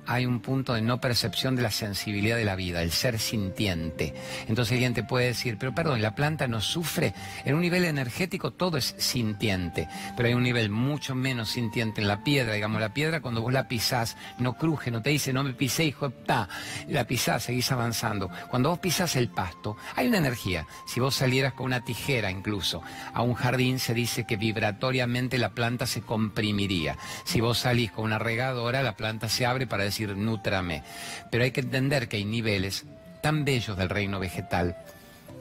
hay 0.05 0.25
un 0.25 0.39
punto 0.39 0.73
de 0.73 0.81
no 0.81 0.99
percepción 0.99 1.55
de 1.55 1.61
la 1.61 1.71
sensibilidad 1.71 2.37
de 2.37 2.45
la 2.45 2.55
vida, 2.55 2.81
el 2.81 2.91
ser 2.91 3.19
sintiente. 3.19 4.13
Entonces 4.47 4.73
alguien 4.73 4.93
te 4.93 5.03
puede 5.03 5.27
decir, 5.27 5.57
pero 5.57 5.73
perdón, 5.73 6.01
la 6.01 6.15
planta 6.15 6.47
no 6.47 6.61
sufre. 6.61 7.13
En 7.45 7.55
un 7.55 7.61
nivel 7.61 7.85
energético 7.85 8.51
todo 8.51 8.77
es 8.77 8.95
sintiente, 8.97 9.87
pero 10.15 10.27
hay 10.27 10.33
un 10.33 10.43
nivel 10.43 10.69
mucho 10.69 11.15
menos 11.15 11.49
sintiente 11.49 12.01
en 12.01 12.07
la 12.07 12.23
piedra. 12.23 12.53
Digamos, 12.53 12.81
la 12.81 12.93
piedra 12.93 13.21
cuando 13.21 13.41
vos 13.41 13.53
la 13.53 13.67
pisás 13.67 14.17
no 14.39 14.53
cruje, 14.53 14.91
no 14.91 15.01
te 15.01 15.09
dice, 15.11 15.33
no 15.33 15.43
me 15.43 15.53
pisé, 15.53 15.85
hijo, 15.85 16.09
ta. 16.09 16.49
La 16.87 17.05
pisás, 17.05 17.43
seguís 17.43 17.71
avanzando. 17.71 18.29
Cuando 18.49 18.69
vos 18.69 18.79
pisás 18.79 19.15
el 19.15 19.29
pasto, 19.29 19.77
hay 19.95 20.07
una 20.07 20.17
energía. 20.17 20.67
Si 20.85 20.99
vos 20.99 21.15
salieras 21.15 21.53
con 21.53 21.67
una 21.67 21.83
tijera 21.83 22.29
incluso 22.29 22.81
a 23.13 23.21
un 23.21 23.33
jardín, 23.33 23.79
se 23.79 23.93
dice 23.93 24.25
que 24.25 24.37
vibratoriamente 24.37 25.37
la 25.37 25.51
planta 25.51 25.87
se 25.87 26.01
comprimiría. 26.01 26.97
Si 27.23 27.39
vos 27.41 27.59
salís 27.59 27.91
con 27.91 28.05
una 28.05 28.19
regadora, 28.19 28.83
la 28.83 28.95
planta 28.95 29.29
se 29.29 29.45
abre 29.45 29.67
para 29.67 29.83
decir, 29.83 29.92
nútrame. 30.01 30.83
Pero 31.31 31.43
hay 31.43 31.51
que 31.51 31.61
entender 31.61 32.07
que 32.07 32.17
hay 32.17 32.25
niveles 32.25 32.85
tan 33.21 33.45
bellos 33.45 33.77
del 33.77 33.89
reino 33.89 34.19
vegetal 34.19 34.75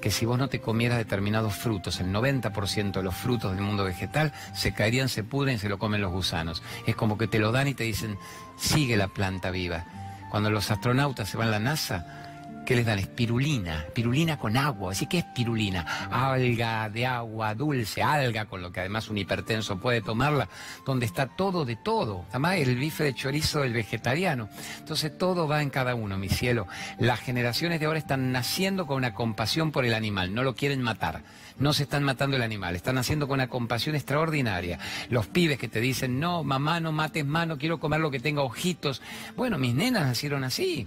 que 0.03 0.11
si 0.11 0.27
vos 0.27 0.37
no 0.37 0.49
te 0.49 0.61
comieras 0.61 0.99
determinados 0.99 1.55
frutos, 1.55 2.01
el 2.01 2.09
90% 2.09 2.93
de 2.93 3.03
los 3.03 3.15
frutos 3.15 3.55
del 3.55 3.65
mundo 3.65 3.85
vegetal 3.85 4.33
se 4.53 4.75
caerían, 4.75 5.09
se 5.09 5.25
pudren 5.25 5.55
y 5.55 5.59
se 5.59 5.69
lo 5.69 5.79
comen 5.79 6.03
los 6.03 6.13
gusanos. 6.13 6.63
Es 6.87 6.97
como 6.97 7.17
que 7.17 7.29
te 7.29 7.39
lo 7.39 7.53
dan 7.53 7.69
y 7.69 7.75
te 7.75 7.85
dicen, 7.85 8.19
sigue 8.59 8.97
la 8.97 9.09
planta 9.09 9.51
viva. 9.51 9.87
Cuando 10.29 10.51
los 10.51 10.71
astronautas 10.71 11.29
se 11.29 11.37
van 11.37 11.49
a 11.49 11.53
la 11.53 11.59
NASA, 11.61 12.22
¿Qué 12.65 12.77
les 12.77 12.87
dan? 12.87 13.01
Espirulina, 13.01 13.87
pirulina 13.93 14.39
con 14.39 14.57
agua. 14.57 14.93
Así 14.93 15.07
que 15.07 15.19
es 15.19 15.25
pirulina, 15.35 16.09
alga 16.11 16.89
de 16.89 17.07
agua 17.07 17.55
dulce, 17.57 18.03
alga 18.03 18.45
con 18.45 18.63
lo 18.63 18.71
que 18.71 18.81
además 18.81 19.09
un 19.09 19.19
hipertenso 19.19 19.81
puede 19.81 20.01
tomarla, 20.01 20.49
donde 20.87 21.07
está 21.07 21.27
todo 21.27 21.65
de 21.65 21.75
todo. 21.75 22.25
Además 22.31 22.57
el 22.57 22.77
bife 22.77 23.03
de 23.03 23.15
chorizo 23.15 23.61
del 23.61 23.73
vegetariano. 23.73 24.49
Entonces 24.79 25.17
todo 25.19 25.49
va 25.49 25.63
en 25.63 25.71
cada 25.71 25.97
uno, 25.97 26.17
mi 26.19 26.29
cielo. 26.29 26.69
Las 26.99 27.19
generaciones 27.21 27.81
de 27.81 27.87
ahora 27.87 27.99
están 27.99 28.31
naciendo 28.31 28.87
con 28.87 28.97
una 28.97 29.13
compasión 29.13 29.73
por 29.73 29.85
el 29.85 29.95
animal, 29.95 30.33
no 30.33 30.45
lo 30.45 30.55
quieren 30.55 30.83
matar. 30.83 31.25
No 31.59 31.73
se 31.73 31.83
están 31.83 32.05
matando 32.05 32.37
el 32.37 32.43
animal, 32.43 32.77
están 32.77 32.97
haciendo 32.97 33.27
con 33.27 33.35
una 33.35 33.49
compasión 33.49 33.95
extraordinaria. 33.95 34.79
Los 35.11 35.27
pibes 35.27 35.59
que 35.59 35.69
te 35.69 35.81
dicen, 35.81 36.21
no, 36.21 36.45
mamá, 36.45 36.81
no 36.81 36.93
mates 36.93 37.27
más, 37.27 37.47
no 37.47 37.59
quiero 37.59 37.81
comer 37.81 38.01
lo 38.01 38.11
que 38.11 38.21
tenga 38.21 38.43
ojitos. 38.43 39.03
Bueno, 39.37 39.59
mis 39.59 39.75
nenas 39.75 40.07
nacieron 40.07 40.45
así. 40.45 40.87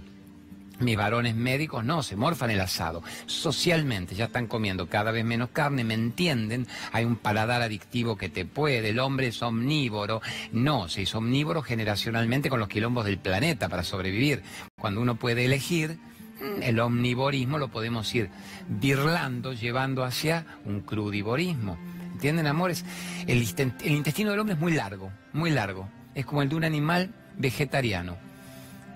Mis 0.78 0.96
varones 0.96 1.34
médicos 1.34 1.84
no, 1.84 2.02
se 2.02 2.16
morfan 2.16 2.50
el 2.50 2.60
asado. 2.60 3.02
Socialmente 3.24 4.14
ya 4.14 4.26
están 4.26 4.46
comiendo 4.46 4.88
cada 4.90 5.10
vez 5.10 5.24
menos 5.24 5.48
carne, 5.50 5.84
me 5.84 5.94
entienden. 5.94 6.66
Hay 6.92 7.06
un 7.06 7.16
paladar 7.16 7.62
adictivo 7.62 8.16
que 8.16 8.28
te 8.28 8.44
puede. 8.44 8.90
El 8.90 8.98
hombre 8.98 9.28
es 9.28 9.42
omnívoro. 9.42 10.20
No, 10.52 10.88
se 10.88 11.02
hizo 11.02 11.18
omnívoro 11.18 11.62
generacionalmente 11.62 12.50
con 12.50 12.60
los 12.60 12.68
quilombos 12.68 13.06
del 13.06 13.18
planeta 13.18 13.70
para 13.70 13.84
sobrevivir. 13.84 14.42
Cuando 14.78 15.00
uno 15.00 15.16
puede 15.16 15.46
elegir, 15.46 15.98
mm, 16.40 16.62
el 16.62 16.78
omnivorismo 16.78 17.56
lo 17.56 17.68
podemos 17.68 18.14
ir 18.14 18.28
birlando, 18.68 19.54
llevando 19.54 20.04
hacia 20.04 20.44
un 20.66 20.82
crudivorismo. 20.82 21.78
¿Entienden, 22.12 22.46
amores? 22.46 22.84
El, 23.26 23.46
el 23.82 23.92
intestino 23.92 24.30
del 24.30 24.40
hombre 24.40 24.54
es 24.54 24.60
muy 24.60 24.72
largo, 24.72 25.10
muy 25.32 25.50
largo. 25.50 25.88
Es 26.14 26.26
como 26.26 26.42
el 26.42 26.50
de 26.50 26.56
un 26.56 26.64
animal 26.64 27.14
vegetariano. 27.38 28.25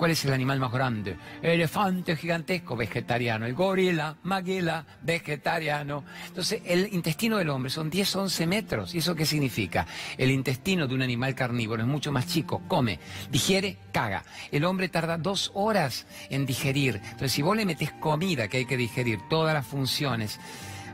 ¿Cuál 0.00 0.12
es 0.12 0.24
el 0.24 0.32
animal 0.32 0.58
más 0.58 0.72
grande? 0.72 1.18
elefante 1.42 2.16
gigantesco, 2.16 2.74
vegetariano. 2.74 3.44
El 3.44 3.52
gorila, 3.52 4.16
maguila, 4.22 4.86
vegetariano. 5.02 6.04
Entonces, 6.26 6.62
el 6.64 6.88
intestino 6.94 7.36
del 7.36 7.50
hombre 7.50 7.68
son 7.70 7.90
10, 7.90 8.16
11 8.16 8.46
metros. 8.46 8.94
¿Y 8.94 8.98
eso 9.00 9.14
qué 9.14 9.26
significa? 9.26 9.86
El 10.16 10.30
intestino 10.30 10.86
de 10.86 10.94
un 10.94 11.02
animal 11.02 11.34
carnívoro 11.34 11.82
es 11.82 11.86
mucho 11.86 12.12
más 12.12 12.26
chico. 12.26 12.62
Come, 12.66 12.98
digiere, 13.30 13.76
caga. 13.92 14.24
El 14.50 14.64
hombre 14.64 14.88
tarda 14.88 15.18
dos 15.18 15.50
horas 15.52 16.06
en 16.30 16.46
digerir. 16.46 16.94
Entonces, 17.04 17.32
si 17.32 17.42
vos 17.42 17.54
le 17.54 17.66
metes 17.66 17.92
comida 17.92 18.48
que 18.48 18.56
hay 18.56 18.64
que 18.64 18.78
digerir, 18.78 19.18
todas 19.28 19.52
las 19.52 19.66
funciones. 19.66 20.40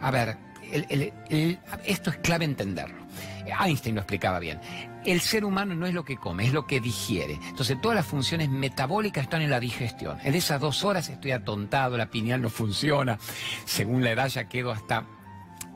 A 0.03 0.11
ver, 0.11 0.37
esto 1.85 2.11
es 2.11 2.17
clave 2.19 2.45
entenderlo. 2.45 3.07
Einstein 3.61 3.95
lo 3.95 4.01
explicaba 4.01 4.39
bien 4.41 4.61
el 5.07 5.21
ser 5.21 5.45
humano 5.45 5.75
no 5.75 5.87
es 5.87 5.95
lo 5.95 6.05
que 6.05 6.17
come, 6.17 6.47
es 6.47 6.53
lo 6.53 6.67
que 6.67 6.81
digiere. 6.81 7.39
Entonces 7.49 7.81
todas 7.81 7.97
las 7.97 8.07
funciones 8.07 8.49
metabólicas 8.49 9.25
están 9.25 9.43
en 9.43 9.51
la 9.51 9.61
digestión. 9.61 10.19
En 10.23 10.35
esas 10.35 10.61
dos 10.61 10.85
horas 10.85 11.09
estoy 11.09 11.31
atontado, 11.31 11.97
la 11.97 12.11
pineal 12.11 12.43
no 12.43 12.51
funciona. 12.51 13.19
Según 13.65 14.03
la 14.03 14.11
edad 14.11 14.29
ya 14.29 14.49
quedo 14.49 14.73
hasta 14.73 15.07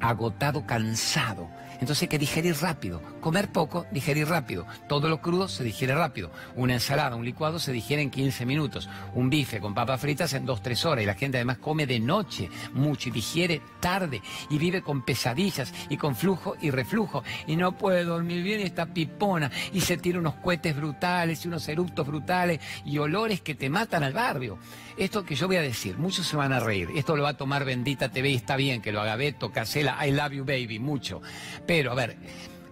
agotado, 0.01 0.67
cansado. 0.67 1.49
Entonces 1.81 2.03
hay 2.03 2.09
que 2.09 2.19
digerir 2.19 2.57
rápido. 2.61 3.01
Comer 3.21 3.51
poco, 3.51 3.87
digerir 3.91 4.29
rápido. 4.29 4.67
Todo 4.89 5.09
lo 5.09 5.21
crudo 5.21 5.49
se 5.49 5.65
digiere 5.65 5.95
rápido. 5.95 6.31
Una 6.55 6.75
ensalada, 6.75 7.17
un 7.17 7.25
licuado 7.25 7.59
se 7.59 7.73
digiere 7.73 8.03
en 8.03 8.11
15 8.11 8.45
minutos. 8.47 8.89
Un 9.15 9.31
bife 9.31 9.61
con 9.61 9.75
papas 9.75 10.01
fritas 10.01 10.33
en 10.35 10.47
2-3 10.47 10.85
horas. 10.85 11.03
Y 11.03 11.07
la 11.07 11.15
gente 11.15 11.39
además 11.39 11.59
come 11.59 11.87
de 11.87 11.99
noche 11.99 12.51
mucho 12.75 13.09
y 13.09 13.13
digiere 13.13 13.63
tarde. 13.81 14.23
Y 14.51 14.59
vive 14.59 14.83
con 14.83 15.03
pesadillas 15.05 15.73
y 15.89 15.97
con 15.97 16.15
flujo 16.15 16.55
y 16.61 16.71
reflujo. 16.71 17.25
Y 17.47 17.57
no 17.57 17.73
puede 17.73 18.05
dormir 18.05 18.43
bien 18.43 18.61
y 18.61 18.65
está 18.65 18.87
pipona. 18.87 19.51
Y 19.73 19.81
se 19.81 19.97
tira 19.97 20.19
unos 20.19 20.35
cohetes 20.35 20.77
brutales 20.77 21.45
y 21.45 21.49
unos 21.49 21.67
eructos 21.69 22.07
brutales 22.07 22.61
y 22.85 22.99
olores 22.99 23.41
que 23.41 23.55
te 23.55 23.71
matan 23.71 24.03
al 24.03 24.13
barrio. 24.13 24.59
Esto 24.97 25.25
que 25.25 25.35
yo 25.35 25.47
voy 25.47 25.57
a 25.57 25.63
decir, 25.63 25.97
muchos 25.97 26.27
se 26.27 26.37
van 26.37 26.53
a 26.53 26.61
reír. 26.61 26.91
Esto 26.95 27.17
lo 27.17 27.23
va 27.23 27.31
a 27.31 27.37
tomar 27.37 27.65
Bendita 27.65 28.11
TV 28.11 28.31
y 28.31 28.35
está 28.35 28.57
bien 28.57 28.83
que 28.83 28.93
lo 28.93 29.01
haga 29.01 29.17
Beto, 29.17 29.51
Casela, 29.51 30.07
I 30.07 30.11
love 30.11 30.33
you 30.33 30.45
baby, 30.45 30.79
mucho. 30.79 31.23
Pero, 31.71 31.93
a 31.93 31.95
ver, 31.95 32.17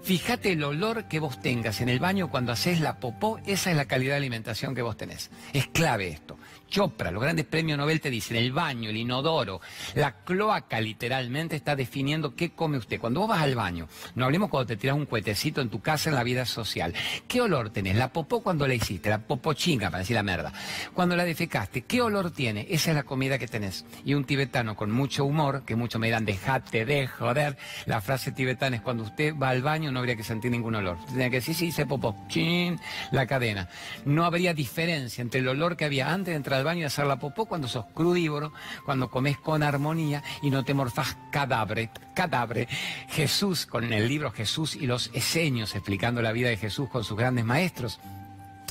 Fíjate 0.03 0.53
el 0.53 0.65
olor 0.65 1.05
que 1.05 1.21
vos 1.21 1.41
tengas 1.43 1.83
en 1.83 1.91
el 1.91 1.99
baño 1.99 2.31
cuando 2.31 2.51
haces 2.51 2.81
la 2.81 2.99
popó, 2.99 3.39
esa 3.45 3.71
es 3.71 3.77
la 3.77 3.85
calidad 3.85 4.15
de 4.15 4.17
alimentación 4.17 4.75
que 4.75 4.81
vos 4.81 4.97
tenés. 4.97 5.31
Es 5.53 5.67
clave 5.67 6.09
esto. 6.09 6.39
Chopra, 6.69 7.11
los 7.11 7.23
grandes 7.23 7.47
premios 7.47 7.79
Nobel 7.79 8.01
te 8.01 8.11
dicen, 8.11 8.37
el 8.37 8.53
baño, 8.53 8.91
el 8.91 8.97
inodoro, 8.97 9.61
la 9.95 10.13
cloaca 10.25 10.81
literalmente 10.81 11.57
está 11.57 11.75
definiendo 11.77 12.35
qué 12.35 12.51
come 12.51 12.79
usted. 12.79 13.01
Cuando 13.01 13.21
vos 13.21 13.29
vas 13.29 13.43
al 13.43 13.55
baño, 13.55 13.89
no 14.15 14.25
hablemos 14.25 14.51
cuando 14.51 14.67
te 14.67 14.77
tiras 14.77 14.97
un 14.97 15.07
cuetecito 15.07 15.61
en 15.61 15.71
tu 15.71 15.81
casa 15.81 16.11
en 16.11 16.17
la 16.17 16.23
vida 16.23 16.45
social. 16.47 16.95
¿Qué 17.27 17.41
olor 17.41 17.71
tenés? 17.71 17.97
La 17.97 18.13
popó 18.13 18.43
cuando 18.43 18.67
la 18.67 18.75
hiciste, 18.75 19.11
la 19.11 19.19
popó 19.19 19.55
chinga, 19.55 19.91
para 19.91 20.01
decir 20.01 20.15
la 20.15 20.23
merda. 20.23 20.53
Cuando 20.95 21.17
la 21.17 21.25
defecaste, 21.25 21.83
¿qué 21.83 22.03
olor 22.03 22.31
tiene? 22.31 22.67
Esa 22.71 22.91
es 22.91 22.97
la 22.97 23.03
comida 23.03 23.39
que 23.39 23.49
tenés. 23.49 23.85
Y 24.05 24.15
un 24.15 24.25
tibetano 24.25 24.77
con 24.77 24.91
mucho 24.91 25.25
humor, 25.25 25.65
que 25.65 25.77
muchos 25.77 26.01
me 26.01 26.09
dirán, 26.09 26.25
dejate 26.25 26.85
de 26.85 27.07
joder, 27.07 27.57
la 27.87 28.01
frase 28.01 28.33
tibetana 28.33 28.77
es 28.77 28.83
cuando 28.83 29.05
usted 29.05 29.35
va 29.35 29.51
al 29.51 29.63
baño 29.63 29.91
no 29.91 30.01
habría 30.01 30.17
que 30.17 30.25
sentir 30.25 30.51
ningún 30.51 30.75
olor. 30.75 30.99
Tenía 31.07 31.31
que 31.31 31.37
decir, 31.37 31.55
sí, 31.55 31.73
se 31.73 31.87
popó, 31.87 32.17
la 33.11 33.27
cadena. 33.27 33.69
No 34.05 34.25
habría 34.25 34.55
diferencia 34.55 35.23
entre 35.23 35.41
el 35.41 35.49
olor 35.49 35.77
que 35.77 35.85
había 35.85 36.13
antes 36.13 36.33
de 36.33 36.37
entrar 36.37 36.58
al 36.59 36.65
baño 36.65 36.81
y 36.81 36.85
hacer 36.85 37.07
la 37.07 37.19
popó 37.19 37.47
cuando 37.47 37.69
sos 37.69 37.87
crudívoro, 37.95 38.53
cuando 38.85 39.11
comes 39.11 39.39
con 39.39 39.63
armonía 39.63 40.23
y 40.43 40.51
no 40.51 40.65
te 40.65 40.75
morfás 40.75 41.17
cadáver, 41.31 41.91
cadáver. 42.15 42.69
Jesús, 43.09 43.67
con 43.67 43.93
el 43.93 44.09
libro 44.09 44.31
Jesús 44.31 44.77
y 44.77 44.87
los 44.87 45.11
eseños, 45.15 45.75
explicando 45.75 46.23
la 46.23 46.33
vida 46.33 46.49
de 46.49 46.57
Jesús 46.57 46.89
con 46.89 47.05
sus 47.05 47.17
grandes 47.17 47.45
maestros, 47.45 48.01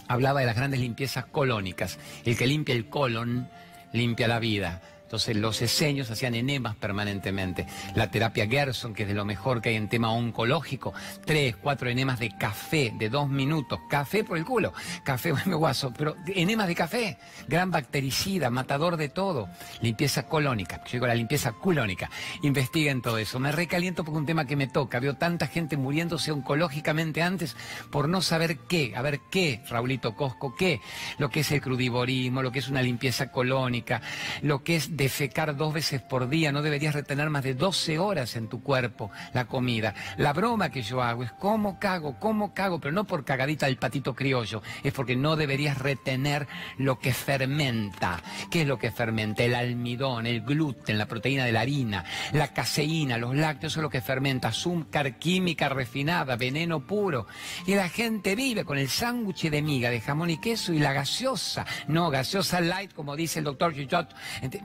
hablaba 0.08 0.39
de 0.41 0.45
las 0.45 0.56
grandes 0.56 0.80
limpiezas 0.80 1.26
colónicas. 1.26 2.00
El 2.26 2.38
que 2.38 2.47
limpia 2.47 2.76
el 2.76 2.89
colon, 2.89 3.50
limpia 3.93 4.28
la 4.28 4.39
vida. 4.39 4.82
Entonces 5.07 5.37
los 5.37 5.61
eseños 5.61 6.11
hacían 6.11 6.35
enemas 6.35 6.75
permanentemente. 6.75 7.65
La 7.95 8.11
terapia 8.11 8.45
Gerson, 8.45 8.93
que 8.93 9.03
es 9.03 9.07
de 9.07 9.15
lo 9.15 9.23
mejor 9.23 9.61
que 9.61 9.69
hay 9.69 9.75
en 9.75 9.87
tema 9.87 10.11
oncológico, 10.11 10.93
tres, 11.23 11.55
cuatro 11.55 11.89
enemas 11.89 12.19
de 12.19 12.37
café 12.37 12.91
de 12.93 13.07
dos 13.07 13.29
minutos. 13.29 13.79
Café 13.89 14.25
por 14.25 14.37
el 14.37 14.43
culo. 14.43 14.73
Café, 15.05 15.31
me 15.45 15.55
guaso, 15.55 15.93
pero 15.97 16.17
enemas 16.27 16.67
de 16.67 16.75
café. 16.75 17.17
Gran 17.47 17.71
bactericida, 17.71 18.49
matador 18.49 18.97
de 18.97 19.07
todo. 19.07 19.47
Limpieza 19.79 20.27
colónica. 20.27 20.83
Yo 20.83 20.91
digo 20.91 21.07
la 21.07 21.15
limpieza 21.15 21.53
culónica. 21.53 22.09
Investiguen 22.41 23.01
todo 23.01 23.17
eso. 23.17 23.39
Me 23.39 23.53
recaliento 23.53 24.03
porque 24.03 24.19
un 24.19 24.25
tema 24.25 24.43
que 24.43 24.57
me 24.57 24.67
toca. 24.67 24.99
Veo 24.99 25.13
tanta 25.13 25.47
gente 25.47 25.77
muriéndose 25.77 26.33
oncológicamente 26.33 27.21
antes 27.21 27.55
por 27.91 28.09
no 28.09 28.21
saber 28.21 28.57
qué. 28.67 28.93
A 28.93 29.01
ver 29.01 29.21
qué, 29.31 29.63
Raulito 29.69 30.17
Cosco, 30.17 30.53
qué. 30.53 30.81
Lo 31.17 31.29
que 31.29 31.39
es 31.39 31.51
el 31.53 31.61
crudivorismo, 31.61 32.43
lo 32.43 32.51
que 32.51 32.59
es 32.59 32.67
una 32.67 32.81
limpieza 32.81 33.31
colónica, 33.31 34.01
lo 34.41 34.65
que 34.65 34.75
es 34.75 34.96
defecar 34.97 35.55
dos 35.55 35.73
veces 35.73 36.01
por 36.01 36.27
día, 36.27 36.51
no 36.51 36.62
deberías 36.62 36.95
retener 36.95 37.29
más 37.29 37.43
de 37.43 37.53
12 37.53 37.99
horas 37.99 38.36
en 38.36 38.49
tu 38.49 38.62
cuerpo 38.62 39.12
la 39.33 39.45
comida. 39.45 39.93
La 40.17 40.33
broma 40.33 40.71
que 40.71 40.81
yo 40.81 41.01
hago 41.01 41.23
es 41.23 41.31
cómo 41.33 41.79
cago, 41.79 42.19
cómo 42.19 42.53
cago, 42.53 42.79
pero 42.79 42.91
no 42.91 43.05
por 43.05 43.23
cagadita 43.23 43.67
del 43.67 43.77
patito 43.77 44.15
criollo, 44.15 44.62
es 44.83 44.91
porque 44.91 45.15
no 45.15 45.36
deberías 45.36 45.77
retener 45.77 46.47
lo 46.77 46.99
que 46.99 47.13
fermenta. 47.13 48.21
¿Qué 48.49 48.63
es 48.63 48.67
lo 48.67 48.79
que 48.79 48.91
fermenta? 48.91 49.43
El 49.43 49.53
almidón, 49.53 50.25
el 50.25 50.41
gluten, 50.41 50.97
la 50.97 51.05
proteína 51.05 51.45
de 51.45 51.51
la 51.51 51.62
harina, 51.62 52.03
la 52.33 52.47
caseína, 52.47 53.17
los 53.17 53.36
lácteos, 53.36 53.77
es 53.77 53.81
lo 53.81 53.89
que 53.89 54.01
fermenta, 54.01 54.47
azúcar 54.47 55.19
química 55.19 55.69
refinada, 55.69 56.36
veneno 56.36 56.86
puro. 56.88 57.27
Y 57.67 57.75
la 57.75 57.89
gente 57.89 58.36
vive 58.36 58.65
con 58.65 58.79
el 58.79 58.89
sándwich 58.89 59.49
de 59.49 59.62
miga, 59.62 59.91
de 59.91 60.01
jamón 60.01 60.31
y 60.31 60.39
queso 60.39 60.73
y 60.73 60.79
la 60.79 60.93
gaseosa, 60.93 61.65
no, 61.88 62.10
gaseosa 62.10 62.62
light, 62.62 62.93
como 62.93 63.15
dice 63.15 63.39
el 63.39 63.45
doctor 63.45 63.75
Gichot. 63.75 64.15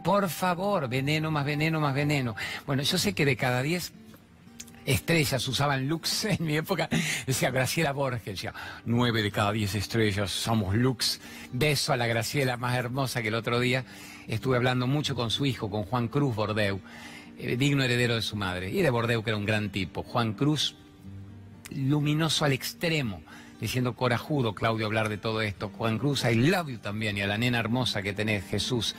Por 0.02 0.21
por 0.22 0.30
favor, 0.30 0.88
veneno 0.88 1.32
más 1.32 1.44
veneno 1.44 1.80
más 1.80 1.92
veneno. 1.92 2.36
Bueno, 2.64 2.84
yo 2.84 2.96
sé 2.96 3.12
que 3.12 3.24
de 3.24 3.36
cada 3.36 3.60
10 3.60 3.92
estrellas 4.86 5.48
usaban 5.48 5.88
Lux 5.88 6.24
en 6.26 6.46
mi 6.46 6.56
época, 6.56 6.88
decía 7.26 7.50
Graciela 7.50 7.90
Borges, 7.90 8.24
decía, 8.24 8.54
nueve 8.84 9.20
de 9.20 9.32
cada 9.32 9.50
diez 9.50 9.74
estrellas 9.74 10.30
somos 10.30 10.76
Lux. 10.76 11.20
Beso 11.52 11.92
a 11.92 11.96
la 11.96 12.06
Graciela 12.06 12.56
más 12.56 12.76
hermosa 12.76 13.20
que 13.20 13.28
el 13.28 13.34
otro 13.34 13.58
día. 13.58 13.84
Estuve 14.28 14.58
hablando 14.58 14.86
mucho 14.86 15.16
con 15.16 15.32
su 15.32 15.44
hijo, 15.44 15.68
con 15.68 15.82
Juan 15.82 16.06
Cruz 16.06 16.36
Bordeu, 16.36 16.78
eh, 17.36 17.56
digno 17.56 17.82
heredero 17.82 18.14
de 18.14 18.22
su 18.22 18.36
madre, 18.36 18.70
y 18.70 18.80
de 18.80 18.90
Bordeu 18.90 19.24
que 19.24 19.30
era 19.30 19.36
un 19.36 19.44
gran 19.44 19.70
tipo. 19.70 20.04
Juan 20.04 20.34
Cruz, 20.34 20.76
luminoso 21.72 22.44
al 22.44 22.52
extremo 22.52 23.24
diciendo 23.62 23.94
corajudo, 23.94 24.56
Claudio, 24.56 24.86
hablar 24.86 25.08
de 25.08 25.18
todo 25.18 25.40
esto. 25.40 25.68
Juan 25.68 25.96
Cruz, 25.96 26.24
I 26.24 26.34
love 26.34 26.68
you 26.68 26.78
también, 26.78 27.16
y 27.16 27.20
a 27.20 27.28
la 27.28 27.38
nena 27.38 27.60
hermosa 27.60 28.02
que 28.02 28.12
tenés, 28.12 28.44
Jesús. 28.44 28.96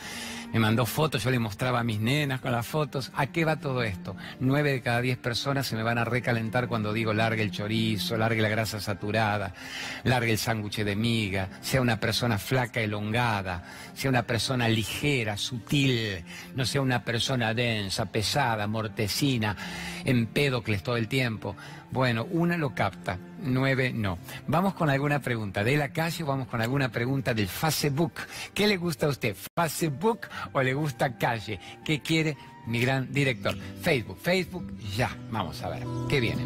Me 0.53 0.59
mandó 0.59 0.85
fotos, 0.85 1.23
yo 1.23 1.31
le 1.31 1.39
mostraba 1.39 1.79
a 1.79 1.83
mis 1.83 1.99
nenas 1.99 2.39
con 2.39 2.51
las 2.51 2.67
fotos. 2.67 3.11
¿A 3.15 3.25
qué 3.25 3.43
va 3.43 3.55
todo 3.55 3.81
esto? 3.81 4.15
Nueve 4.39 4.71
de 4.71 4.81
cada 4.83 5.01
diez 5.01 5.17
personas 5.17 5.65
se 5.65 5.75
me 5.75 5.81
van 5.81 5.97
a 5.97 6.05
recalentar 6.05 6.67
cuando 6.67 6.93
digo 6.93 7.11
largue 7.11 7.41
el 7.41 7.49
chorizo, 7.49 8.17
largue 8.17 8.39
la 8.39 8.49
grasa 8.49 8.79
saturada, 8.79 9.55
largue 10.03 10.31
el 10.31 10.37
sándwich 10.37 10.83
de 10.83 10.95
miga, 10.95 11.49
sea 11.61 11.81
una 11.81 11.99
persona 11.99 12.37
flaca, 12.37 12.81
elongada, 12.81 13.63
sea 13.95 14.11
una 14.11 14.27
persona 14.27 14.67
ligera, 14.67 15.37
sutil, 15.37 16.23
no 16.55 16.67
sea 16.67 16.81
una 16.81 17.03
persona 17.03 17.55
densa, 17.55 18.05
pesada, 18.05 18.67
mortecina, 18.67 19.57
empédocles 20.05 20.83
todo 20.83 20.97
el 20.97 21.07
tiempo. 21.07 21.55
Bueno, 21.93 22.25
una 22.31 22.57
lo 22.57 22.73
capta, 22.73 23.19
nueve 23.43 23.91
no. 23.93 24.17
Vamos 24.47 24.73
con 24.73 24.89
alguna 24.89 25.19
pregunta 25.19 25.63
de 25.63 25.77
la 25.77 25.89
calle, 25.89 26.23
vamos 26.23 26.47
con 26.47 26.59
alguna 26.59 26.89
pregunta 26.89 27.35
del 27.35 27.47
Facebook. 27.47 28.13
¿Qué 28.55 28.65
le 28.65 28.77
gusta 28.77 29.05
a 29.05 29.09
usted? 29.09 29.35
¿Facebook 29.55 30.21
o 30.51 30.61
le 30.61 30.73
gusta 30.73 31.17
calle? 31.17 31.59
¿Qué 31.83 32.01
quiere 32.01 32.37
mi 32.67 32.79
gran 32.79 33.11
director? 33.11 33.57
Facebook, 33.81 34.17
Facebook, 34.21 34.77
ya. 34.95 35.15
Vamos 35.31 35.61
a 35.63 35.69
ver, 35.69 35.83
¿qué 36.09 36.19
viene? 36.19 36.45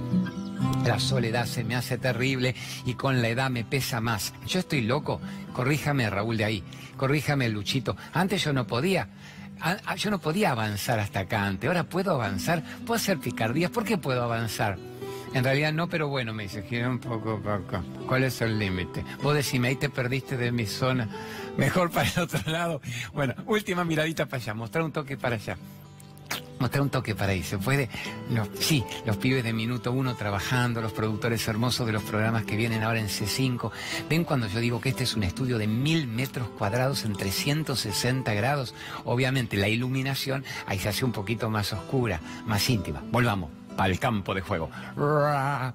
La 0.85 0.99
soledad 0.99 1.45
se 1.45 1.63
me 1.63 1.75
hace 1.75 1.97
terrible 1.97 2.55
y 2.85 2.93
con 2.93 3.21
la 3.21 3.29
edad 3.29 3.49
me 3.49 3.63
pesa 3.63 4.01
más. 4.01 4.33
Yo 4.47 4.59
estoy 4.59 4.81
loco. 4.81 5.19
Corríjame, 5.53 6.09
Raúl, 6.09 6.37
de 6.37 6.45
ahí. 6.45 6.63
Corríjame, 6.95 7.49
Luchito. 7.49 7.95
Antes 8.13 8.43
yo 8.43 8.53
no 8.53 8.65
podía. 8.65 9.09
Yo 9.97 10.11
no 10.11 10.19
podía 10.19 10.51
avanzar 10.51 10.99
hasta 10.99 11.21
acá 11.21 11.45
antes. 11.45 11.67
Ahora 11.67 11.83
puedo 11.83 12.11
avanzar. 12.11 12.63
Puedo 12.85 12.95
hacer 12.95 13.19
picardías. 13.19 13.69
¿Por 13.71 13.83
qué 13.83 13.97
puedo 13.97 14.23
avanzar? 14.23 14.77
En 15.33 15.43
realidad 15.43 15.73
no, 15.73 15.87
pero 15.89 16.07
bueno, 16.07 16.33
me 16.33 16.43
dice, 16.43 16.63
gira 16.63 16.89
un 16.89 16.99
poco 16.99 17.39
poco. 17.41 17.83
¿Cuál 18.07 18.23
es 18.23 18.41
el 18.41 18.57
límite? 18.57 19.03
Vos 19.21 19.35
decime, 19.35 19.67
ahí 19.67 19.75
te 19.75 19.89
perdiste 19.89 20.37
de 20.37 20.51
mi 20.51 20.65
zona. 20.65 21.09
Mejor 21.57 21.91
para 21.91 22.09
el 22.09 22.19
otro 22.19 22.51
lado. 22.51 22.81
Bueno, 23.13 23.33
última 23.45 23.83
miradita 23.83 24.25
para 24.25 24.41
allá, 24.41 24.53
mostrar 24.53 24.83
un 24.83 24.91
toque 24.91 25.17
para 25.17 25.35
allá. 25.35 25.57
Mostrar 26.59 26.81
un 26.81 26.89
toque 26.89 27.13
para 27.13 27.33
ahí. 27.33 27.43
Se 27.43 27.57
puede. 27.57 27.89
sí, 28.59 28.83
los 29.05 29.17
pibes 29.17 29.43
de 29.43 29.53
minuto 29.53 29.91
uno 29.91 30.15
trabajando, 30.15 30.81
los 30.81 30.91
productores 30.91 31.47
hermosos 31.47 31.85
de 31.85 31.93
los 31.93 32.03
programas 32.03 32.45
que 32.45 32.55
vienen 32.55 32.83
ahora 32.83 32.99
en 32.99 33.07
C5. 33.07 33.71
Ven 34.09 34.23
cuando 34.23 34.47
yo 34.47 34.59
digo 34.59 34.81
que 34.81 34.89
este 34.89 35.03
es 35.03 35.15
un 35.15 35.23
estudio 35.23 35.57
de 35.57 35.67
mil 35.67 36.07
metros 36.07 36.49
cuadrados 36.49 37.05
en 37.05 37.13
360 37.13 38.33
grados. 38.33 38.73
Obviamente 39.05 39.57
la 39.57 39.67
iluminación 39.67 40.43
ahí 40.65 40.79
se 40.79 40.89
hace 40.89 41.05
un 41.05 41.11
poquito 41.11 41.49
más 41.49 41.73
oscura, 41.73 42.21
más 42.45 42.69
íntima. 42.69 43.03
Volvamos 43.11 43.51
el 43.85 43.99
campo 43.99 44.33
de 44.33 44.41
juego. 44.41 44.69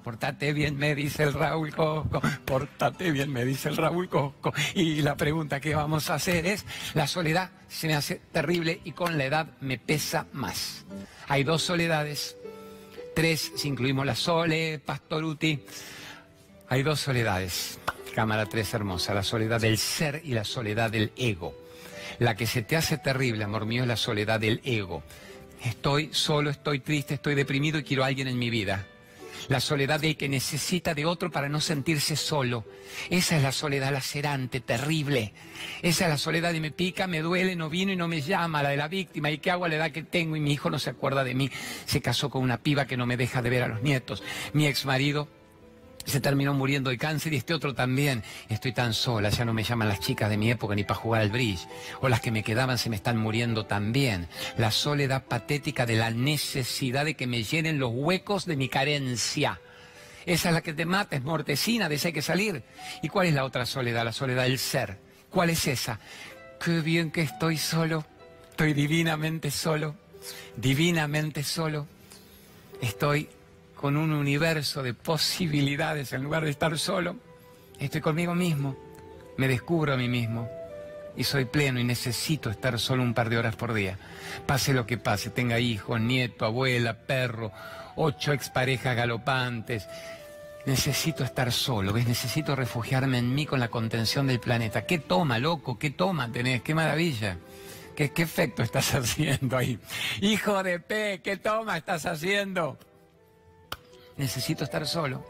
Portate 0.03 0.53
bien, 0.53 0.77
me 0.77 0.95
dice 0.95 1.23
el 1.23 1.33
Raúl 1.33 1.73
Coco. 1.73 2.21
Portate 2.45 3.11
bien, 3.11 3.31
me 3.31 3.45
dice 3.45 3.69
el 3.69 3.77
Raúl 3.77 4.09
Coco. 4.09 4.53
Y 4.75 5.01
la 5.01 5.15
pregunta 5.15 5.59
que 5.59 5.75
vamos 5.75 6.09
a 6.09 6.15
hacer 6.15 6.45
es, 6.45 6.65
la 6.93 7.07
soledad 7.07 7.51
se 7.67 7.87
me 7.87 7.95
hace 7.95 8.21
terrible 8.31 8.81
y 8.83 8.91
con 8.91 9.17
la 9.17 9.25
edad 9.25 9.47
me 9.61 9.77
pesa 9.77 10.27
más. 10.33 10.85
Hay 11.27 11.43
dos 11.43 11.63
soledades, 11.63 12.37
tres 13.15 13.53
si 13.55 13.67
incluimos 13.67 14.05
la 14.05 14.15
Sole, 14.15 14.79
Pastoruti. 14.79 15.63
Hay 16.69 16.83
dos 16.83 16.99
soledades. 16.99 17.79
Cámara 18.13 18.45
3 18.45 18.73
hermosa, 18.75 19.13
la 19.13 19.23
soledad 19.23 19.59
del 19.59 19.77
ser 19.77 20.21
y 20.23 20.33
la 20.33 20.43
soledad 20.43 20.91
del 20.91 21.11
ego. 21.15 21.55
La 22.19 22.35
que 22.35 22.45
se 22.45 22.61
te 22.61 22.75
hace 22.75 22.97
terrible, 22.97 23.43
amor 23.43 23.65
mío, 23.65 23.83
es 23.83 23.87
la 23.87 23.97
soledad 23.97 24.39
del 24.39 24.61
ego. 24.63 25.03
Estoy 25.63 26.09
solo, 26.11 26.49
estoy 26.49 26.79
triste, 26.79 27.13
estoy 27.13 27.35
deprimido 27.35 27.79
y 27.79 27.83
quiero 27.83 28.03
a 28.03 28.07
alguien 28.07 28.27
en 28.27 28.37
mi 28.37 28.49
vida. 28.49 28.85
La 29.47 29.59
soledad 29.59 29.99
del 29.99 30.15
que 30.15 30.29
necesita 30.29 30.93
de 30.93 31.05
otro 31.05 31.31
para 31.31 31.49
no 31.49 31.59
sentirse 31.59 32.15
solo. 32.15 32.65
Esa 33.09 33.37
es 33.37 33.43
la 33.43 33.51
soledad 33.51 33.91
lacerante, 33.91 34.61
terrible. 34.61 35.33
Esa 35.81 36.05
es 36.05 36.09
la 36.09 36.17
soledad 36.17 36.53
de 36.53 36.61
me 36.61 36.71
pica, 36.71 37.07
me 37.07 37.21
duele, 37.21 37.55
no 37.55 37.69
vino 37.69 37.91
y 37.91 37.95
no 37.95 38.07
me 38.07 38.21
llama, 38.21 38.63
la 38.63 38.69
de 38.69 38.77
la 38.77 38.87
víctima. 38.87 39.31
¿Y 39.31 39.39
qué 39.39 39.51
hago 39.51 39.65
a 39.65 39.69
la 39.69 39.75
edad 39.75 39.91
que 39.91 40.03
tengo? 40.03 40.35
Y 40.35 40.39
mi 40.39 40.53
hijo 40.53 40.69
no 40.69 40.79
se 40.79 40.89
acuerda 40.89 41.23
de 41.23 41.33
mí. 41.33 41.49
Se 41.85 42.01
casó 42.01 42.29
con 42.29 42.41
una 42.41 42.57
piba 42.57 42.85
que 42.85 42.97
no 42.97 43.05
me 43.05 43.17
deja 43.17 43.41
de 43.41 43.49
ver 43.49 43.63
a 43.63 43.67
los 43.67 43.81
nietos. 43.81 44.23
Mi 44.53 44.67
ex 44.67 44.85
marido 44.85 45.27
se 46.05 46.19
terminó 46.19 46.53
muriendo 46.53 46.89
de 46.89 46.97
cáncer 46.97 47.33
y 47.33 47.37
este 47.37 47.53
otro 47.53 47.73
también. 47.73 48.23
Estoy 48.49 48.73
tan 48.73 48.93
sola, 48.93 49.29
ya 49.29 49.45
no 49.45 49.53
me 49.53 49.63
llaman 49.63 49.87
las 49.87 49.99
chicas 49.99 50.29
de 50.29 50.37
mi 50.37 50.51
época 50.51 50.75
ni 50.75 50.83
para 50.83 50.99
jugar 50.99 51.21
al 51.21 51.29
bridge. 51.29 51.67
O 52.01 52.09
las 52.09 52.21
que 52.21 52.31
me 52.31 52.43
quedaban 52.43 52.77
se 52.77 52.89
me 52.89 52.95
están 52.95 53.17
muriendo 53.17 53.65
también. 53.65 54.27
La 54.57 54.71
soledad 54.71 55.23
patética 55.25 55.85
de 55.85 55.95
la 55.95 56.11
necesidad 56.11 57.05
de 57.05 57.15
que 57.15 57.27
me 57.27 57.43
llenen 57.43 57.79
los 57.79 57.91
huecos 57.93 58.45
de 58.45 58.55
mi 58.55 58.69
carencia. 58.69 59.59
Esa 60.25 60.49
es 60.49 60.53
la 60.53 60.61
que 60.61 60.73
te 60.73 60.85
mata, 60.85 61.15
es 61.15 61.23
mortecina, 61.23 61.89
de 61.89 61.95
esa 61.95 62.07
hay 62.07 62.13
que 62.13 62.21
salir. 62.21 62.63
¿Y 63.01 63.09
cuál 63.09 63.27
es 63.27 63.33
la 63.33 63.43
otra 63.43 63.65
soledad? 63.65 64.05
La 64.05 64.13
soledad 64.13 64.43
del 64.43 64.59
ser. 64.59 64.97
¿Cuál 65.29 65.49
es 65.49 65.67
esa? 65.67 65.99
Qué 66.63 66.79
bien 66.79 67.11
que 67.11 67.21
estoy 67.21 67.57
solo. 67.57 68.05
Estoy 68.51 68.73
divinamente 68.73 69.51
solo. 69.51 69.95
Divinamente 70.55 71.43
solo. 71.43 71.87
Estoy 72.81 73.27
con 73.83 73.97
un 73.97 74.13
universo 74.13 74.81
de 74.81 74.93
posibilidades 74.93 76.13
en 76.13 76.23
lugar 76.23 76.45
de 76.45 76.51
estar 76.51 76.79
solo. 76.79 77.17
Estoy 77.81 77.99
conmigo 77.99 78.33
mismo, 78.33 78.77
me 79.35 79.49
descubro 79.49 79.93
a 79.93 79.97
mí 79.97 80.07
mismo 80.07 80.49
y 81.17 81.25
soy 81.25 81.43
pleno 81.43 81.81
y 81.81 81.83
necesito 81.83 82.49
estar 82.49 82.79
solo 82.79 83.03
un 83.03 83.13
par 83.13 83.27
de 83.27 83.37
horas 83.37 83.57
por 83.57 83.73
día. 83.73 83.99
Pase 84.45 84.73
lo 84.73 84.85
que 84.85 84.97
pase, 84.97 85.31
tenga 85.31 85.59
hijos, 85.59 85.99
nieto, 85.99 86.45
abuela, 86.45 86.93
perro, 86.99 87.51
ocho 87.97 88.31
exparejas 88.31 88.95
galopantes. 88.95 89.85
Necesito 90.65 91.25
estar 91.25 91.51
solo, 91.51 91.91
¿ves? 91.91 92.07
Necesito 92.07 92.55
refugiarme 92.55 93.17
en 93.17 93.35
mí 93.35 93.45
con 93.45 93.59
la 93.59 93.67
contención 93.67 94.27
del 94.27 94.39
planeta. 94.39 94.85
¿Qué 94.85 94.99
toma, 94.99 95.39
loco? 95.39 95.77
¿Qué 95.77 95.89
toma 95.89 96.31
tenés? 96.31 96.61
¡Qué 96.61 96.73
maravilla! 96.73 97.37
¿Qué, 97.97 98.13
qué 98.13 98.21
efecto 98.21 98.63
estás 98.63 98.95
haciendo 98.95 99.57
ahí? 99.57 99.77
Hijo 100.21 100.63
de 100.63 100.79
P, 100.79 101.19
¿qué 101.21 101.35
toma 101.35 101.75
estás 101.75 102.05
haciendo? 102.05 102.77
Necesito 104.17 104.63
estar 104.63 104.85
solo. 104.87 105.23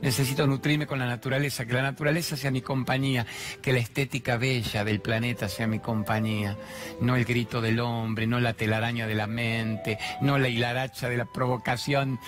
Necesito 0.00 0.46
nutrirme 0.46 0.86
con 0.86 1.00
la 1.00 1.06
naturaleza, 1.06 1.66
que 1.66 1.72
la 1.72 1.82
naturaleza 1.82 2.36
sea 2.36 2.52
mi 2.52 2.60
compañía, 2.60 3.26
que 3.60 3.72
la 3.72 3.80
estética 3.80 4.36
bella 4.36 4.84
del 4.84 5.00
planeta 5.00 5.48
sea 5.48 5.66
mi 5.66 5.80
compañía, 5.80 6.56
no 7.00 7.16
el 7.16 7.24
grito 7.24 7.60
del 7.60 7.80
hombre, 7.80 8.28
no 8.28 8.38
la 8.38 8.52
telaraña 8.52 9.08
de 9.08 9.16
la 9.16 9.26
mente, 9.26 9.98
no 10.20 10.38
la 10.38 10.48
hilaracha 10.48 11.08
de 11.08 11.16
la 11.16 11.24
provocación, 11.24 12.20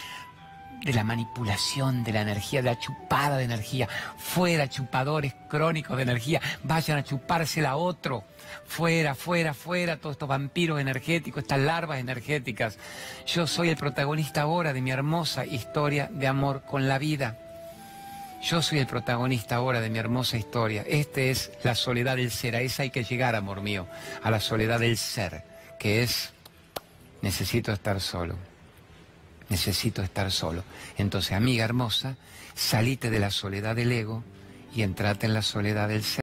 de 0.85 0.93
la 0.93 1.05
manipulación 1.05 2.05
de 2.05 2.13
la 2.13 2.23
energía, 2.23 2.63
de 2.63 2.71
la 2.71 2.79
chupada 2.79 3.37
de 3.37 3.45
energía. 3.45 3.89
Fuera 4.17 4.69
chupadores 4.69 5.35
crónicos 5.49 5.97
de 5.97 6.03
energía, 6.03 6.41
vayan 6.63 6.99
a 6.99 7.05
chupársela 7.05 7.71
a 7.71 7.77
otro. 7.77 8.25
Fuera, 8.67 9.15
fuera, 9.15 9.55
fuera, 9.55 9.97
todos 9.97 10.15
estos 10.15 10.29
vampiros 10.29 10.81
energéticos, 10.81 11.43
estas 11.43 11.61
larvas 11.61 11.99
energéticas. 11.99 12.79
Yo 13.27 13.47
soy 13.47 13.69
el 13.69 13.77
protagonista 13.77 14.43
ahora 14.43 14.73
de 14.73 14.81
mi 14.81 14.91
hermosa 14.91 15.45
historia 15.45 16.09
de 16.13 16.27
amor 16.27 16.63
con 16.63 16.89
la 16.89 16.99
vida. 16.99 17.39
Yo 18.43 18.63
soy 18.63 18.79
el 18.79 18.87
protagonista 18.87 19.57
ahora 19.57 19.81
de 19.83 19.91
mi 19.91 19.99
hermosa 19.99 20.39
historia. 20.39 20.83
Esta 20.87 21.21
es 21.21 21.53
la 21.63 21.75
soledad 21.75 22.17
del 22.17 22.31
ser. 22.31 22.57
A 22.57 22.63
esa 22.63 22.85
hay 22.85 22.91
que 22.91 23.05
llegar, 23.05 23.37
amor 23.37 23.61
mío, 23.61 23.87
a 24.23 24.31
la 24.31 24.41
soledad 24.41 24.81
del 24.81 24.97
ser, 24.97 25.45
que 25.79 26.03
es 26.03 26.33
necesito 27.21 27.71
estar 27.71 28.01
solo. 28.01 28.50
Necesito 29.51 30.01
estar 30.01 30.33
solo. 30.33 30.65
Entonces, 30.97 31.33
amiga 31.33 31.65
hermosa, 31.65 32.17
salite 32.55 33.11
de 33.11 33.21
la 33.21 33.31
soledad 33.31 33.77
del 33.77 33.93
ego 33.93 34.25
y 34.75 34.83
entrate 34.83 35.27
en 35.27 35.35
la 35.35 35.43
soledad 35.43 35.89
del 35.89 36.03
ser. 36.03 36.19